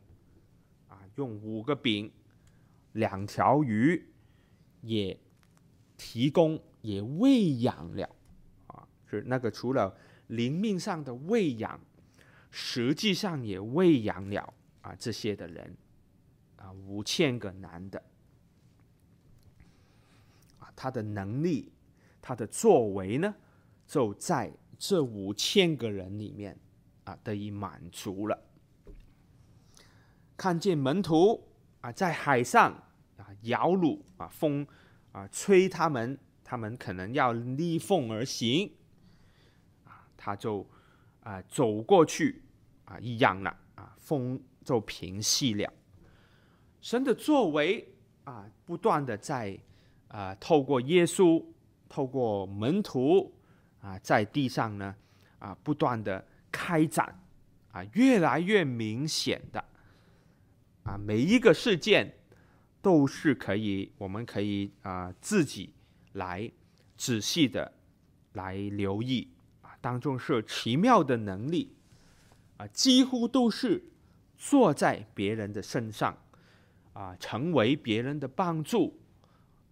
[1.16, 2.12] 用五个饼、
[2.94, 4.06] 两条鱼，
[4.82, 5.18] 也
[5.98, 8.10] 提供也喂养了
[8.68, 9.98] 啊，是那个除了
[10.28, 11.80] 灵命上的喂养，
[12.52, 15.76] 实际上也喂养了啊这些的人
[16.58, 18.04] 啊五千个男的
[20.60, 21.72] 啊，他的能力，
[22.22, 23.34] 他的作为呢，
[23.88, 26.58] 就在这五千个人里面
[27.06, 28.38] 啊得以满足了。
[30.38, 31.48] 看见门徒
[31.82, 32.72] 啊，在海上
[33.18, 34.66] 啊摇橹啊，风
[35.12, 38.72] 啊吹他们，他们可能要逆风而行
[39.86, 40.68] 啊，他就
[41.22, 42.44] 啊走过去
[42.86, 45.72] 啊，一样了啊，风就平息了。
[46.82, 47.94] 神的作为
[48.26, 49.58] 啊，不断的在
[50.10, 51.44] 啊透过耶稣，
[51.88, 53.34] 透过门徒
[53.82, 54.96] 啊，在地上呢
[55.40, 57.20] 啊不断的开展
[57.72, 59.64] 啊，越来越明显的。
[60.86, 62.16] 啊，每一个事件
[62.82, 65.74] 都是可以，我们可以啊自己
[66.14, 66.52] 来
[66.96, 67.74] 仔细的
[68.34, 69.28] 来留意
[69.62, 71.76] 啊，当中是奇妙的能力
[72.58, 73.84] 啊，几乎都是
[74.38, 76.16] 坐在别人的身上
[76.94, 79.02] 啊，成为别人的帮助，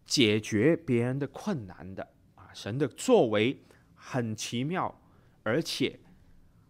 [0.08, 3.62] 解决别人的困难的啊，神的作为
[3.94, 5.00] 很奇妙，
[5.44, 6.00] 而且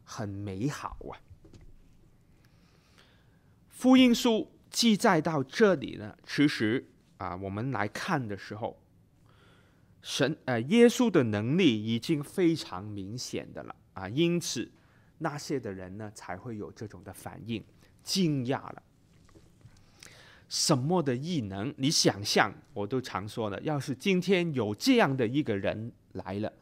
[0.03, 1.15] 很美好啊。
[3.83, 8.81] 福音书记载到这里呢，其实啊，我们来看的时候，
[10.01, 14.71] 神呃耶稣的能力已经非常明显的了啊，因此
[15.17, 17.61] 那些的人呢才会有这种的反应，
[18.01, 18.81] 惊讶了。
[20.47, 21.73] 什么的异能？
[21.77, 26.53] 你想象，我都常说了，要是今天有这样的一个人来了，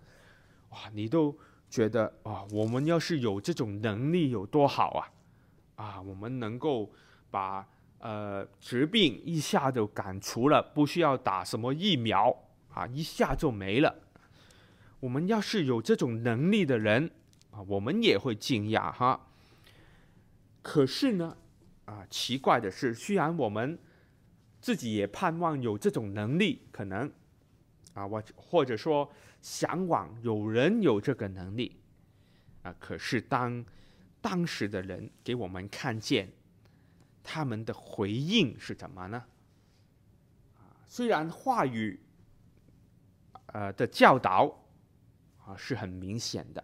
[0.69, 1.37] 哇，你都
[1.69, 5.13] 觉得啊，我们要是有这种能力有多好啊！
[5.75, 6.91] 啊，我们能够。
[7.31, 7.65] 把
[7.99, 12.35] 呃疾病一下就赶除了，不需要打什么疫苗
[12.69, 13.95] 啊，一下就没了。
[14.99, 17.09] 我们要是有这种能力的人
[17.49, 19.29] 啊，我们也会惊讶哈。
[20.61, 21.35] 可是呢，
[21.85, 23.79] 啊，奇怪的是，虽然我们
[24.59, 27.11] 自己也盼望有这种能力，可能
[27.93, 31.79] 啊，我或者说向往有人有这个能力
[32.61, 33.65] 啊，可是当
[34.21, 36.31] 当时的人给我们看见。
[37.23, 39.23] 他们的回应是什么呢？
[40.87, 41.99] 虽然话语，
[43.45, 44.53] 呃的教导
[45.45, 46.63] 啊是很明显的，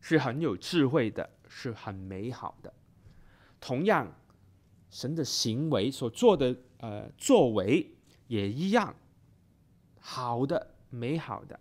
[0.00, 2.72] 是很有智慧的，是很美好的。
[3.58, 4.12] 同样，
[4.90, 7.90] 神的行为所做的呃作为
[8.26, 8.94] 也一样，
[9.98, 11.58] 好的、美好的。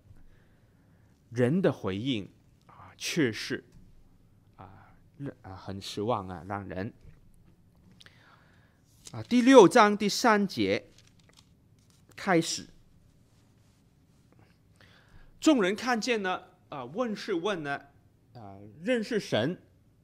[1.30, 2.30] 人的回应
[2.66, 3.64] 啊，却是
[4.58, 4.94] 啊，
[5.42, 6.94] 啊很失望啊，让人。
[9.14, 10.84] 啊，第六章第三节
[12.14, 12.68] 开始，
[15.40, 17.80] 众人看见呢，啊，问是问呢，
[18.34, 19.62] 啊，认识神，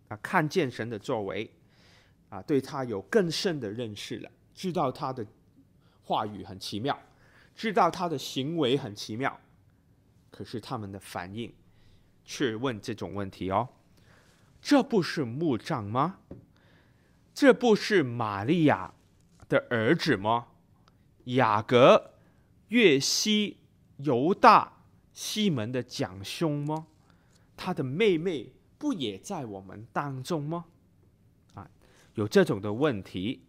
[0.08, 1.52] 啊，看见神的作为，
[2.30, 5.26] 啊，对他有更深的认识了，知道他的
[6.04, 6.98] 话语很奇妙，
[7.54, 9.38] 知道他的行为很奇妙，
[10.32, 11.54] 可是他们的反应
[12.24, 13.68] 却问这种问题哦，
[14.62, 16.20] 这不是木杖吗？
[17.34, 18.94] 这不是玛利亚
[19.50, 20.50] 的儿子吗？
[21.26, 22.12] 雅各、
[22.68, 23.58] 约西、
[23.98, 26.88] 犹大、西门的长兄吗？
[27.58, 30.66] 他的妹妹不也在我们当中吗？
[31.56, 31.70] 啊，
[32.14, 33.46] 有这种的问题，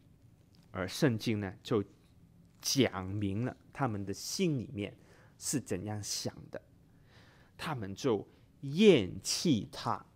[0.70, 1.84] 而圣经呢就
[2.60, 4.96] 讲明了他们的心里面
[5.36, 6.62] 是怎样想的，
[7.58, 8.26] 他们就
[8.60, 10.06] 厌弃他。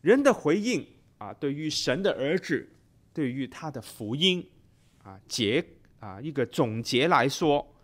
[0.00, 0.99] 人的回应。
[1.20, 2.66] 啊，对于神的儿子，
[3.12, 4.50] 对于他的福音，
[5.02, 5.62] 啊结
[5.98, 7.74] 啊一个总结来说，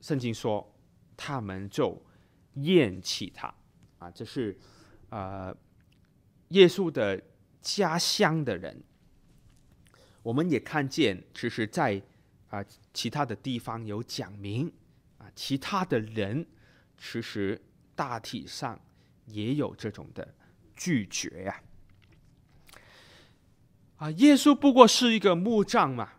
[0.00, 0.74] 圣经说
[1.16, 2.04] 他们就
[2.54, 3.54] 厌弃他，
[3.98, 4.58] 啊这是
[5.10, 5.56] 呃
[6.48, 7.22] 耶稣的
[7.60, 8.82] 家乡的人，
[10.24, 12.02] 我们也看见，其实在
[12.48, 14.66] 啊其他的地方有讲明，
[15.18, 16.44] 啊其他的人
[16.98, 17.62] 其实
[17.94, 18.80] 大体上
[19.26, 20.34] 也有这种的
[20.74, 21.62] 拒绝呀。
[23.96, 26.10] 啊耶稣不过是一个木匠嘛，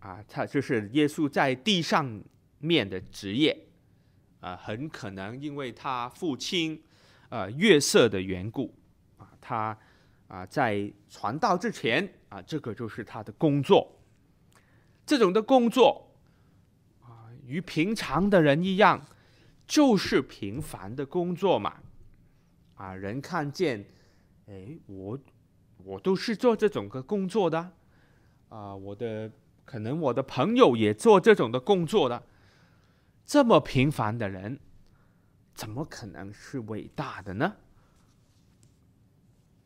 [0.00, 2.20] 啊，他就是耶稣在地上
[2.58, 3.56] 面的职业，
[4.40, 6.82] 啊，很可能因为他父亲，
[7.28, 8.74] 呃，月色的缘故，
[9.16, 9.78] 啊，他
[10.26, 14.00] 啊在传道之前，啊，这个就是他的工作，
[15.06, 16.12] 这种的工作，
[17.00, 19.06] 啊，与平常的人一样，
[19.68, 21.76] 就是平凡的工作嘛，
[22.74, 23.86] 啊，人看见，
[24.46, 25.16] 哎，我。
[25.84, 27.72] 我都是做这种的工作的，
[28.48, 29.30] 啊，我的
[29.64, 32.22] 可能我的朋友也做这种的工作的，
[33.24, 34.58] 这么平凡的人，
[35.54, 37.56] 怎么可能是伟大的呢？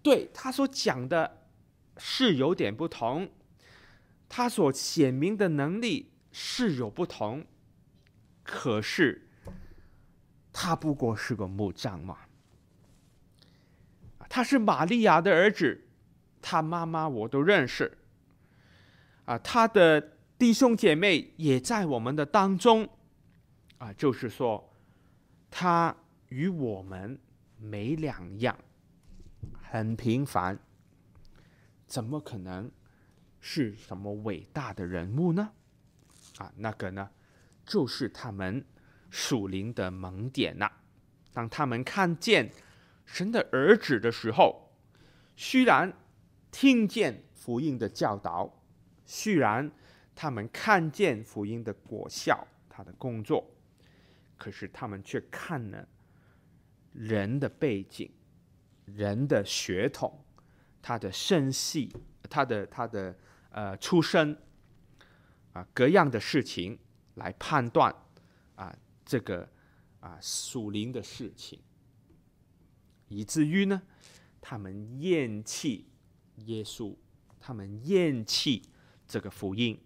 [0.03, 1.47] 对，他所讲的
[1.97, 3.31] 是有点不同，
[4.29, 7.47] 他所显明的能力是有不同，
[8.43, 9.29] 可是
[10.53, 12.19] 他不过是个木匠嘛，
[14.29, 15.81] 他是玛利亚的儿子。
[16.47, 17.97] 他妈妈我都认识，
[19.25, 19.99] 啊，他的
[20.39, 22.87] 弟兄姐妹也在我们的当中，
[23.79, 24.71] 啊，就是说，
[25.51, 25.97] 他
[26.29, 27.19] 与我们
[27.57, 28.55] 没两样，
[29.63, 30.59] 很平凡，
[31.87, 32.71] 怎么可能
[33.41, 35.51] 是什么伟大的人物呢？
[36.37, 37.09] 啊，那个呢，
[37.65, 38.63] 就是他们
[39.09, 40.71] 属灵的萌点呐。
[41.33, 42.53] 当他们看见
[43.07, 44.71] 神的儿子的时候，
[45.37, 45.91] 虽然。
[46.55, 48.49] 听见福音的教导，
[49.05, 49.69] 虽然
[50.15, 53.45] 他们看见福音的果效，他的工作，
[54.37, 55.89] 可是他们却看了
[56.93, 58.09] 人的背景、
[58.85, 60.25] 人的血统、
[60.81, 61.93] 他的身系、
[62.31, 63.19] 他的他的
[63.51, 64.39] 呃出身
[65.55, 66.79] 啊各样的事情
[67.15, 67.93] 来判断
[68.55, 68.73] 啊
[69.05, 69.49] 这个
[69.99, 71.59] 啊属灵的事情，
[73.09, 73.83] 以至于呢，
[74.41, 75.89] 他们厌弃
[76.47, 76.95] 耶稣，
[77.41, 78.63] 他们厌弃
[79.07, 79.79] 这个福音。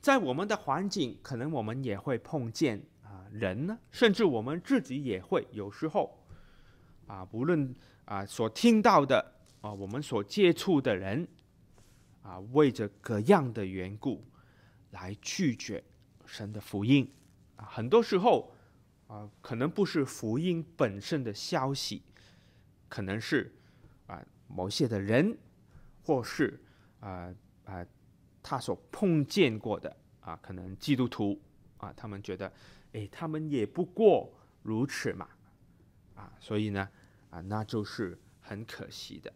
[0.00, 6.18] 在我们的环境，可能我们也会碰见啊人呢，甚至我们自己也会有时候
[7.06, 7.74] 啊，无论
[8.06, 11.28] 啊所听到的啊，我们所接触的人
[12.22, 14.24] 啊，为着各样的缘故
[14.92, 15.84] 来拒绝
[16.24, 17.10] 神的福音
[17.56, 18.54] 啊，很多时候
[19.06, 22.02] 啊，可能不是福音本身的消息，
[22.88, 23.54] 可能是
[24.06, 25.38] 啊某些的人，
[26.02, 26.60] 或是
[27.00, 27.34] 啊
[27.64, 27.86] 啊。
[28.42, 31.38] 他所碰见过的啊，可能基督徒
[31.76, 32.50] 啊，他们觉得，
[32.94, 34.32] 哎，他们也不过
[34.62, 35.28] 如此嘛，
[36.14, 36.88] 啊，所以呢，
[37.28, 39.30] 啊，那就是很可惜的，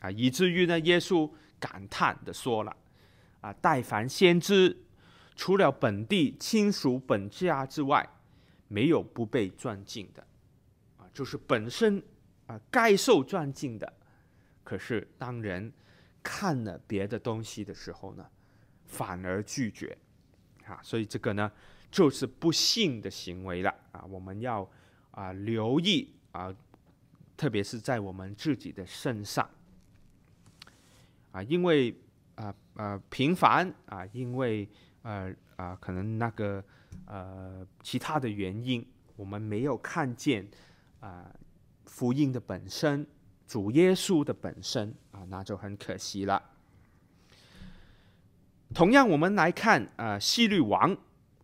[0.00, 2.76] 啊，以至于呢，耶稣感叹的说了，
[3.40, 4.76] 啊，但凡先知，
[5.36, 8.04] 除了本地亲属本家之外，
[8.66, 10.26] 没有不被尊敬的，
[10.96, 12.02] 啊，就是本身
[12.48, 13.92] 啊该受尊敬的，
[14.68, 15.72] 可是当人。
[16.20, 18.26] 看了别的东西的时候呢，
[18.84, 19.96] 反而拒绝，
[20.66, 21.50] 啊，所以这个呢
[21.90, 24.04] 就是不信的行为了啊！
[24.04, 24.68] 我们要
[25.12, 26.54] 啊留意啊，
[27.34, 29.48] 特别是在我们自己的身上
[31.32, 31.96] 啊，因为
[32.34, 34.68] 啊啊平凡啊，因为
[35.02, 36.62] 呃啊可能那个
[37.06, 40.46] 呃其他的原因，我们没有看见
[41.00, 41.34] 啊
[41.86, 43.06] 福音的本身。
[43.48, 46.50] 主耶稣的本身啊，那就很可惜了。
[48.74, 50.94] 同样，我们来看啊、呃，希律王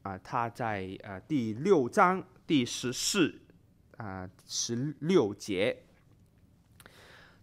[0.03, 3.41] 啊，他在呃第六章第十四
[3.97, 5.85] 啊十六节，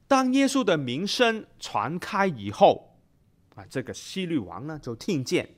[0.07, 2.99] 当耶稣的名声传开以后
[3.55, 5.55] 啊，这个希律王呢就听见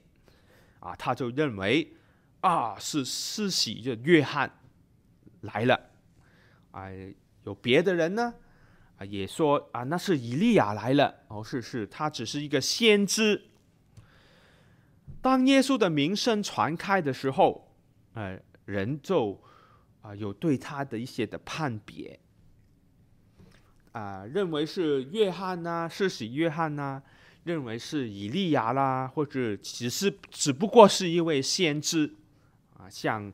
[0.79, 1.93] 啊，他就认为
[2.39, 4.49] 啊是施洗的约翰
[5.41, 5.89] 来了
[6.71, 6.87] 啊，
[7.43, 8.33] 有别的人呢。
[9.03, 11.15] 也说啊，那是以利亚来了。
[11.27, 13.49] 哦，是是，他只是一个先知。
[15.21, 17.71] 当耶稣的名声传开的时候，
[18.13, 19.41] 呃，人就
[20.01, 22.19] 啊有对他的一些的判别，
[23.93, 27.01] 啊，认为是约翰呐、啊，施洗约翰呐、
[27.45, 32.13] 认为是以利亚啦，或者只是只不过是一位先知，
[32.77, 33.31] 啊，像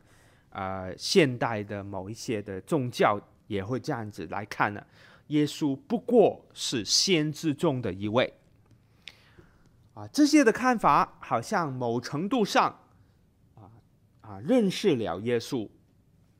[0.51, 4.85] 啊现代的某一些的宗教也会这样子来看呢。
[5.29, 8.33] 耶稣不过是先知中的一位，
[9.93, 12.79] 啊，这些的看法好像某程度上，
[13.55, 13.69] 啊
[14.21, 15.69] 啊认识了耶稣，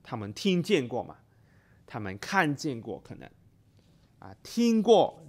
[0.02, 1.18] 他们听见过嘛，
[1.86, 3.30] 他们看见过可能，
[4.18, 5.24] 啊听过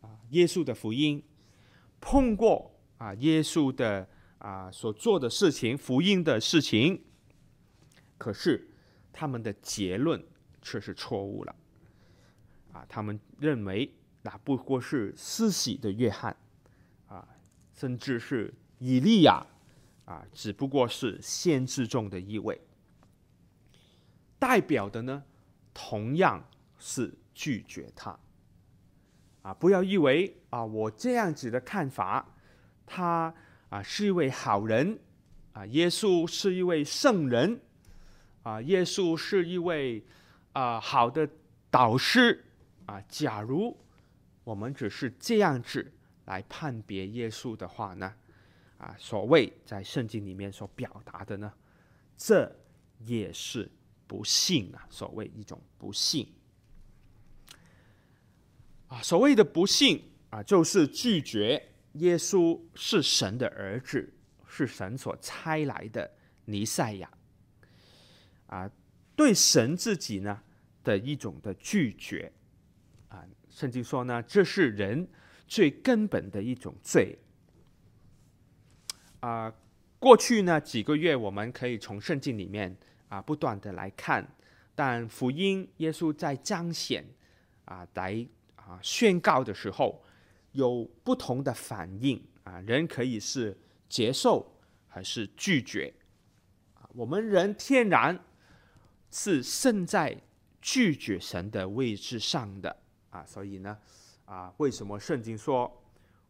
[0.00, 1.22] 啊耶稣的福音，
[2.00, 4.08] 碰过啊耶稣的
[4.38, 7.04] 啊所做的事情，福音的事情，
[8.16, 8.70] 可是
[9.12, 10.24] 他们的结论
[10.62, 11.54] 却是错误了。
[12.72, 13.92] 啊，他们认为
[14.22, 16.34] 那不过是施洗的约翰，
[17.06, 17.26] 啊，
[17.74, 19.44] 甚至是以利亚，
[20.04, 22.60] 啊，只不过是先知中的一位。
[24.38, 25.22] 代表的呢，
[25.74, 26.42] 同样
[26.78, 28.18] 是拒绝他。
[29.42, 32.24] 啊，不要以为啊，我这样子的看法，
[32.86, 33.34] 他
[33.68, 34.98] 啊是一位好人，
[35.52, 37.60] 啊，耶稣是一位圣人，
[38.44, 40.04] 啊，耶稣是一位
[40.52, 41.28] 啊好的
[41.70, 42.44] 导师。
[42.86, 43.76] 啊，假如
[44.44, 45.92] 我们只是这样子
[46.24, 48.14] 来判别耶稣的话呢，
[48.78, 51.52] 啊，所谓在圣经里面所表达的呢，
[52.16, 52.50] 这
[53.04, 53.70] 也是
[54.06, 56.32] 不信啊，所谓一种不信
[58.88, 64.12] 啊，所谓的不信啊，就是拒绝耶稣是神的儿子，
[64.46, 66.10] 是神所差来的
[66.44, 67.10] 弥赛亚
[68.46, 68.70] 啊，
[69.14, 70.42] 对神自己呢
[70.82, 72.32] 的一种的拒绝。
[73.12, 75.06] 啊，圣经说呢，这是人
[75.46, 77.18] 最根本的一种罪。
[79.20, 79.52] 啊，
[79.98, 82.74] 过去呢几个月，我们可以从圣经里面
[83.08, 84.26] 啊不断的来看，
[84.74, 87.04] 但福音耶稣在彰显
[87.66, 90.02] 啊来啊宣告的时候，
[90.52, 93.54] 有不同的反应啊，人可以是
[93.90, 94.58] 接受
[94.88, 95.92] 还是拒绝。
[96.94, 98.18] 我们人天然
[99.10, 100.16] 是生在
[100.62, 102.81] 拒绝神的位置上的。
[103.12, 103.78] 啊，所以呢，
[104.24, 105.70] 啊，为什么圣经说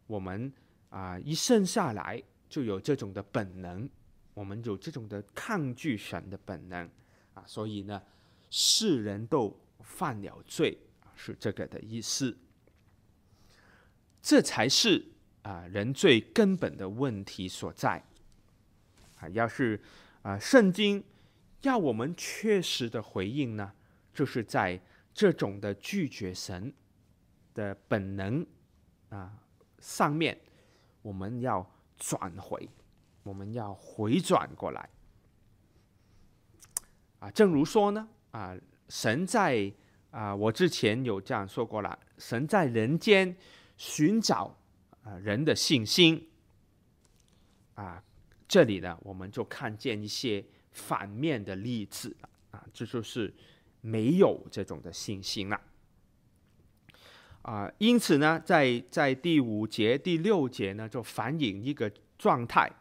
[0.05, 0.53] 我们
[0.89, 3.89] 啊一生下来就有这种的本能
[4.35, 6.87] 我们有这种的抗拒神的本能
[7.33, 7.99] 啊，所以呢，
[8.49, 10.77] 世人都犯了罪，
[11.15, 12.37] 是这个的意思。
[14.21, 15.05] 这才是
[15.41, 18.03] 啊人最根本的问题所在
[19.19, 19.27] 啊！
[19.29, 19.81] 要是
[20.21, 21.03] 啊圣经
[21.61, 23.71] 要我们确实的回应呢，
[24.13, 24.81] 就是在
[25.13, 26.73] 这种的拒绝神
[27.53, 28.45] 的本能
[29.09, 29.31] 啊
[29.79, 30.39] 上面，
[31.01, 32.69] 我们要转回，
[33.23, 34.89] 我们要回转过来
[37.19, 37.29] 啊！
[37.31, 38.57] 正如说呢啊，
[38.89, 39.71] 神在
[40.11, 43.35] 啊，我之前有这样说过了，神在人间。
[43.75, 44.55] 寻找
[45.03, 46.29] 啊人的信心
[47.73, 48.01] 啊，
[48.47, 52.15] 这里呢，我们就看见一些反面的例子
[52.51, 53.33] 啊，这就是
[53.83, 55.61] 没有这种的信心了
[57.43, 57.71] 啊。
[57.77, 62.71] 因此呢，在在第五节、第六节呢，就反映一个状态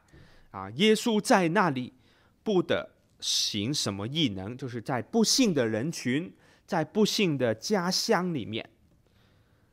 [0.53, 1.93] 啊，耶稣在那里
[2.43, 2.89] 不得
[3.19, 6.33] 行什么异能，就是在不幸的人群，
[6.67, 8.69] 在不幸的家乡里面。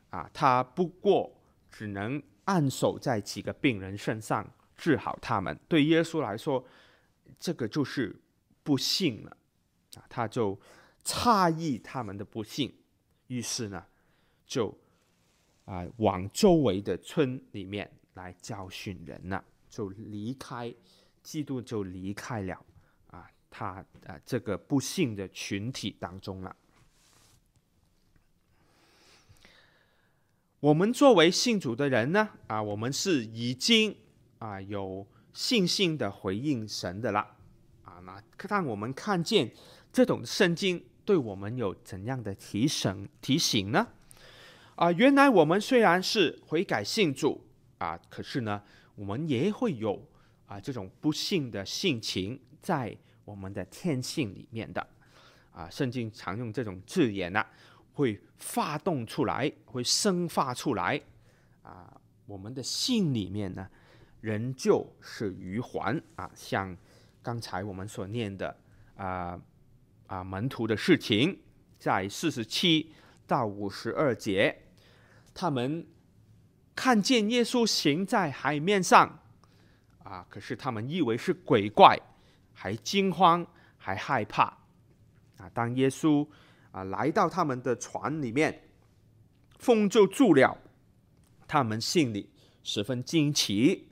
[0.09, 1.31] 啊，他不过
[1.69, 4.43] 只能按手在几个病人身上
[4.75, 5.55] 治好他们。
[5.67, 6.65] 对耶稣来说，
[7.39, 8.19] 这个就是
[8.63, 9.37] 不幸了。
[9.97, 10.59] 啊，他就
[11.09, 12.71] 诧异他们的不幸，
[13.25, 13.83] 于是呢，
[14.45, 14.77] 就
[15.65, 20.71] 啊往周围的村里面来教训人了，就离开，
[21.23, 22.63] 基督就离开了
[23.07, 26.55] 啊他啊这个不幸的群体当中了。
[30.59, 33.97] 我们作为信主的人呢，啊，我们是已经
[34.37, 37.35] 啊有信心的回应神的了，
[37.83, 39.51] 啊，那当我们看见
[39.91, 43.87] 这种圣经对我们有怎样的提醒提醒呢？
[44.75, 47.43] 啊，原来我们虽然是悔改信主
[47.79, 48.61] 啊，可是呢，
[48.93, 50.07] 我们也会有
[50.45, 52.95] 啊这种不幸的性情在
[53.25, 54.87] 我们的天性里面的，
[55.51, 57.43] 啊，圣经常用这种字眼呢。
[57.93, 61.01] 会发动出来，会生发出来，
[61.63, 63.67] 啊，我们的心里面呢，
[64.21, 66.77] 仍旧是余环啊，像
[67.23, 68.55] 刚才我们所念的
[68.95, 69.41] 啊
[70.09, 71.39] 啊门徒的事情，
[71.79, 72.91] 在四十七
[73.25, 74.63] 到五十二节，
[75.33, 75.87] 他们
[76.75, 79.21] 看见耶稣行在海面上，
[80.03, 81.97] 啊，可是他们以为是鬼怪，
[82.53, 83.47] 还惊慌，
[83.77, 84.43] 还害怕，
[85.37, 86.27] 啊，当耶稣。
[86.71, 88.69] 啊，来到他们的船里面，
[89.57, 90.55] 风就住了，
[91.47, 92.29] 他们心里
[92.61, 93.87] 十分惊奇。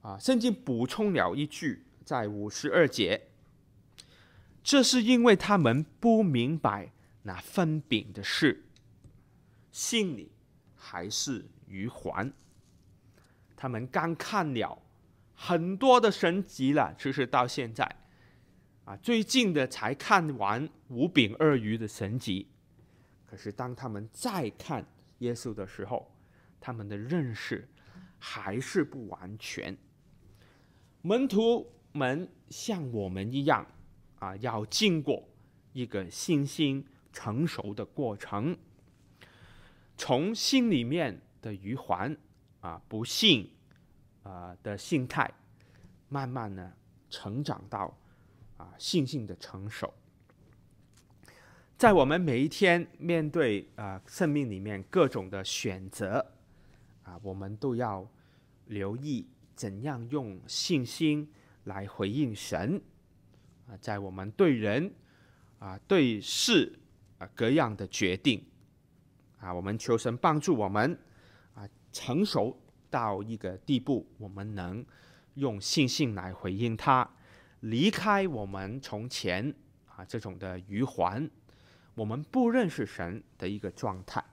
[0.00, 3.29] 啊，圣经补充了一句，在五十二节，
[4.70, 6.92] 这是因为他们不明白
[7.24, 8.66] 那分饼的事，
[9.72, 10.30] 心里
[10.76, 12.32] 还是余环。
[13.56, 14.80] 他们刚看了
[15.34, 17.84] 很多的神迹了，其实到现在。
[18.84, 22.46] 啊，最近的才看完五饼二鱼的神迹，
[23.26, 24.86] 可是当他们再看
[25.18, 26.14] 耶稣的时候，
[26.60, 27.68] 他们的认识
[28.20, 29.76] 还是不完全。
[31.02, 33.66] 门徒们像我们一样，
[34.20, 35.28] 啊，要经过
[35.72, 38.56] 一个信心成熟的过程，
[39.96, 42.16] 从心里面的余环
[42.60, 43.50] 啊，不信
[44.22, 45.28] 啊的心态，
[46.08, 46.72] 慢慢呢
[47.10, 47.92] 成长到。
[48.56, 49.90] 啊，信心的成熟，
[51.78, 56.34] 在我们每一天面对啊生命里面各种的选择
[57.02, 58.06] 啊，我们都要
[58.66, 61.26] 留意怎样用信心
[61.64, 62.82] 来回应神
[63.80, 64.92] 在我们对人
[65.58, 66.72] 啊对事
[67.18, 68.42] 啊各样的决定
[69.40, 70.98] 啊，我们求神帮助我们
[71.54, 72.58] 啊成熟
[72.90, 74.84] 到一个地步，我们能
[75.34, 77.08] 用信心来回应他。
[77.60, 79.54] 离开我们从前
[79.86, 81.28] 啊这种的余环，
[81.94, 84.24] 我们不认识神的一个状态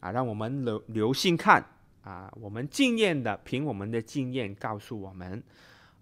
[0.00, 1.64] 啊，让我们留留心看
[2.02, 5.42] 啊，我们经验的凭我们的经验告诉我们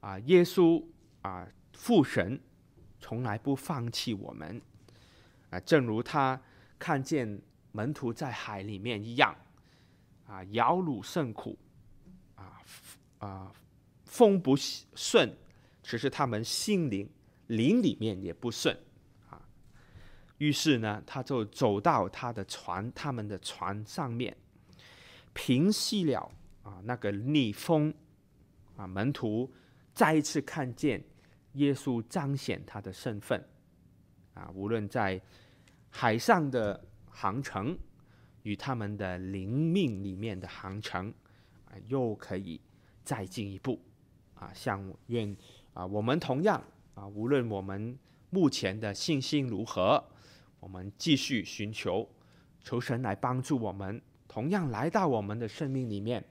[0.01, 0.84] 啊，耶稣
[1.22, 1.49] 啊
[1.79, 2.39] 父神
[2.99, 4.61] 从来不放弃我们
[5.51, 6.39] 啊，正如他
[6.76, 9.35] 看见门徒在海里面一样
[10.26, 11.57] 啊，摇橹甚苦
[12.35, 12.61] 啊
[13.18, 13.53] 啊
[14.05, 15.33] 风不顺。
[15.81, 17.09] 只是他们心灵
[17.47, 18.76] 灵里面也不顺
[19.31, 19.41] 啊，
[20.37, 24.37] 于是呢，他就走到他的船，他们的船上面，
[25.33, 26.31] 平息了
[26.62, 27.95] 啊那个逆风
[28.76, 28.87] 啊。
[28.87, 29.51] 门徒
[29.95, 31.03] 再一次看见
[31.53, 33.43] 耶稣彰显他的身份。
[34.35, 35.21] 啊，无论在
[35.91, 36.81] 海上的
[37.11, 37.77] 航程
[38.43, 41.13] 与他们的灵命里面的航程
[41.65, 42.61] 啊，又可以
[43.03, 43.81] 再进一步
[44.35, 45.37] 啊，像愿
[45.75, 46.63] 啊，我们同样
[46.95, 47.99] 啊，无论我们
[48.31, 50.05] 目前的信心如何，
[50.61, 52.09] 我们继续寻求，
[52.61, 56.25] 求神来帮助我们，同样来到我们的生命里面，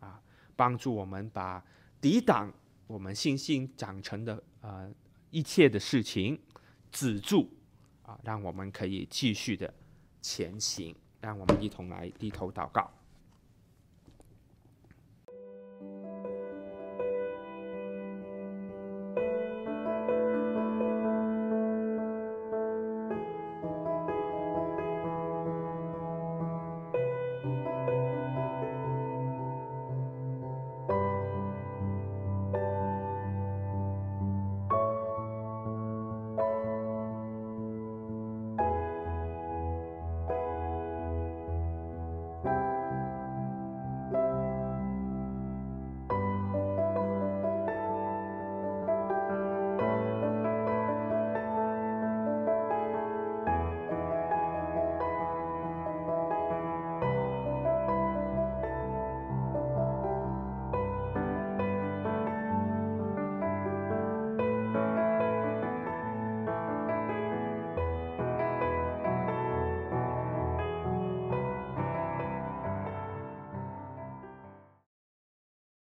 [0.00, 0.20] 啊，
[0.56, 1.64] 帮助我们把
[2.00, 2.52] 抵挡
[2.88, 4.92] 我们信心长成的呃
[5.30, 6.36] 一切的事情
[6.90, 7.48] 止住，
[8.02, 9.72] 啊，让我们可以继续的
[10.20, 10.92] 前行。
[11.20, 12.88] 让我们一同来低头祷告。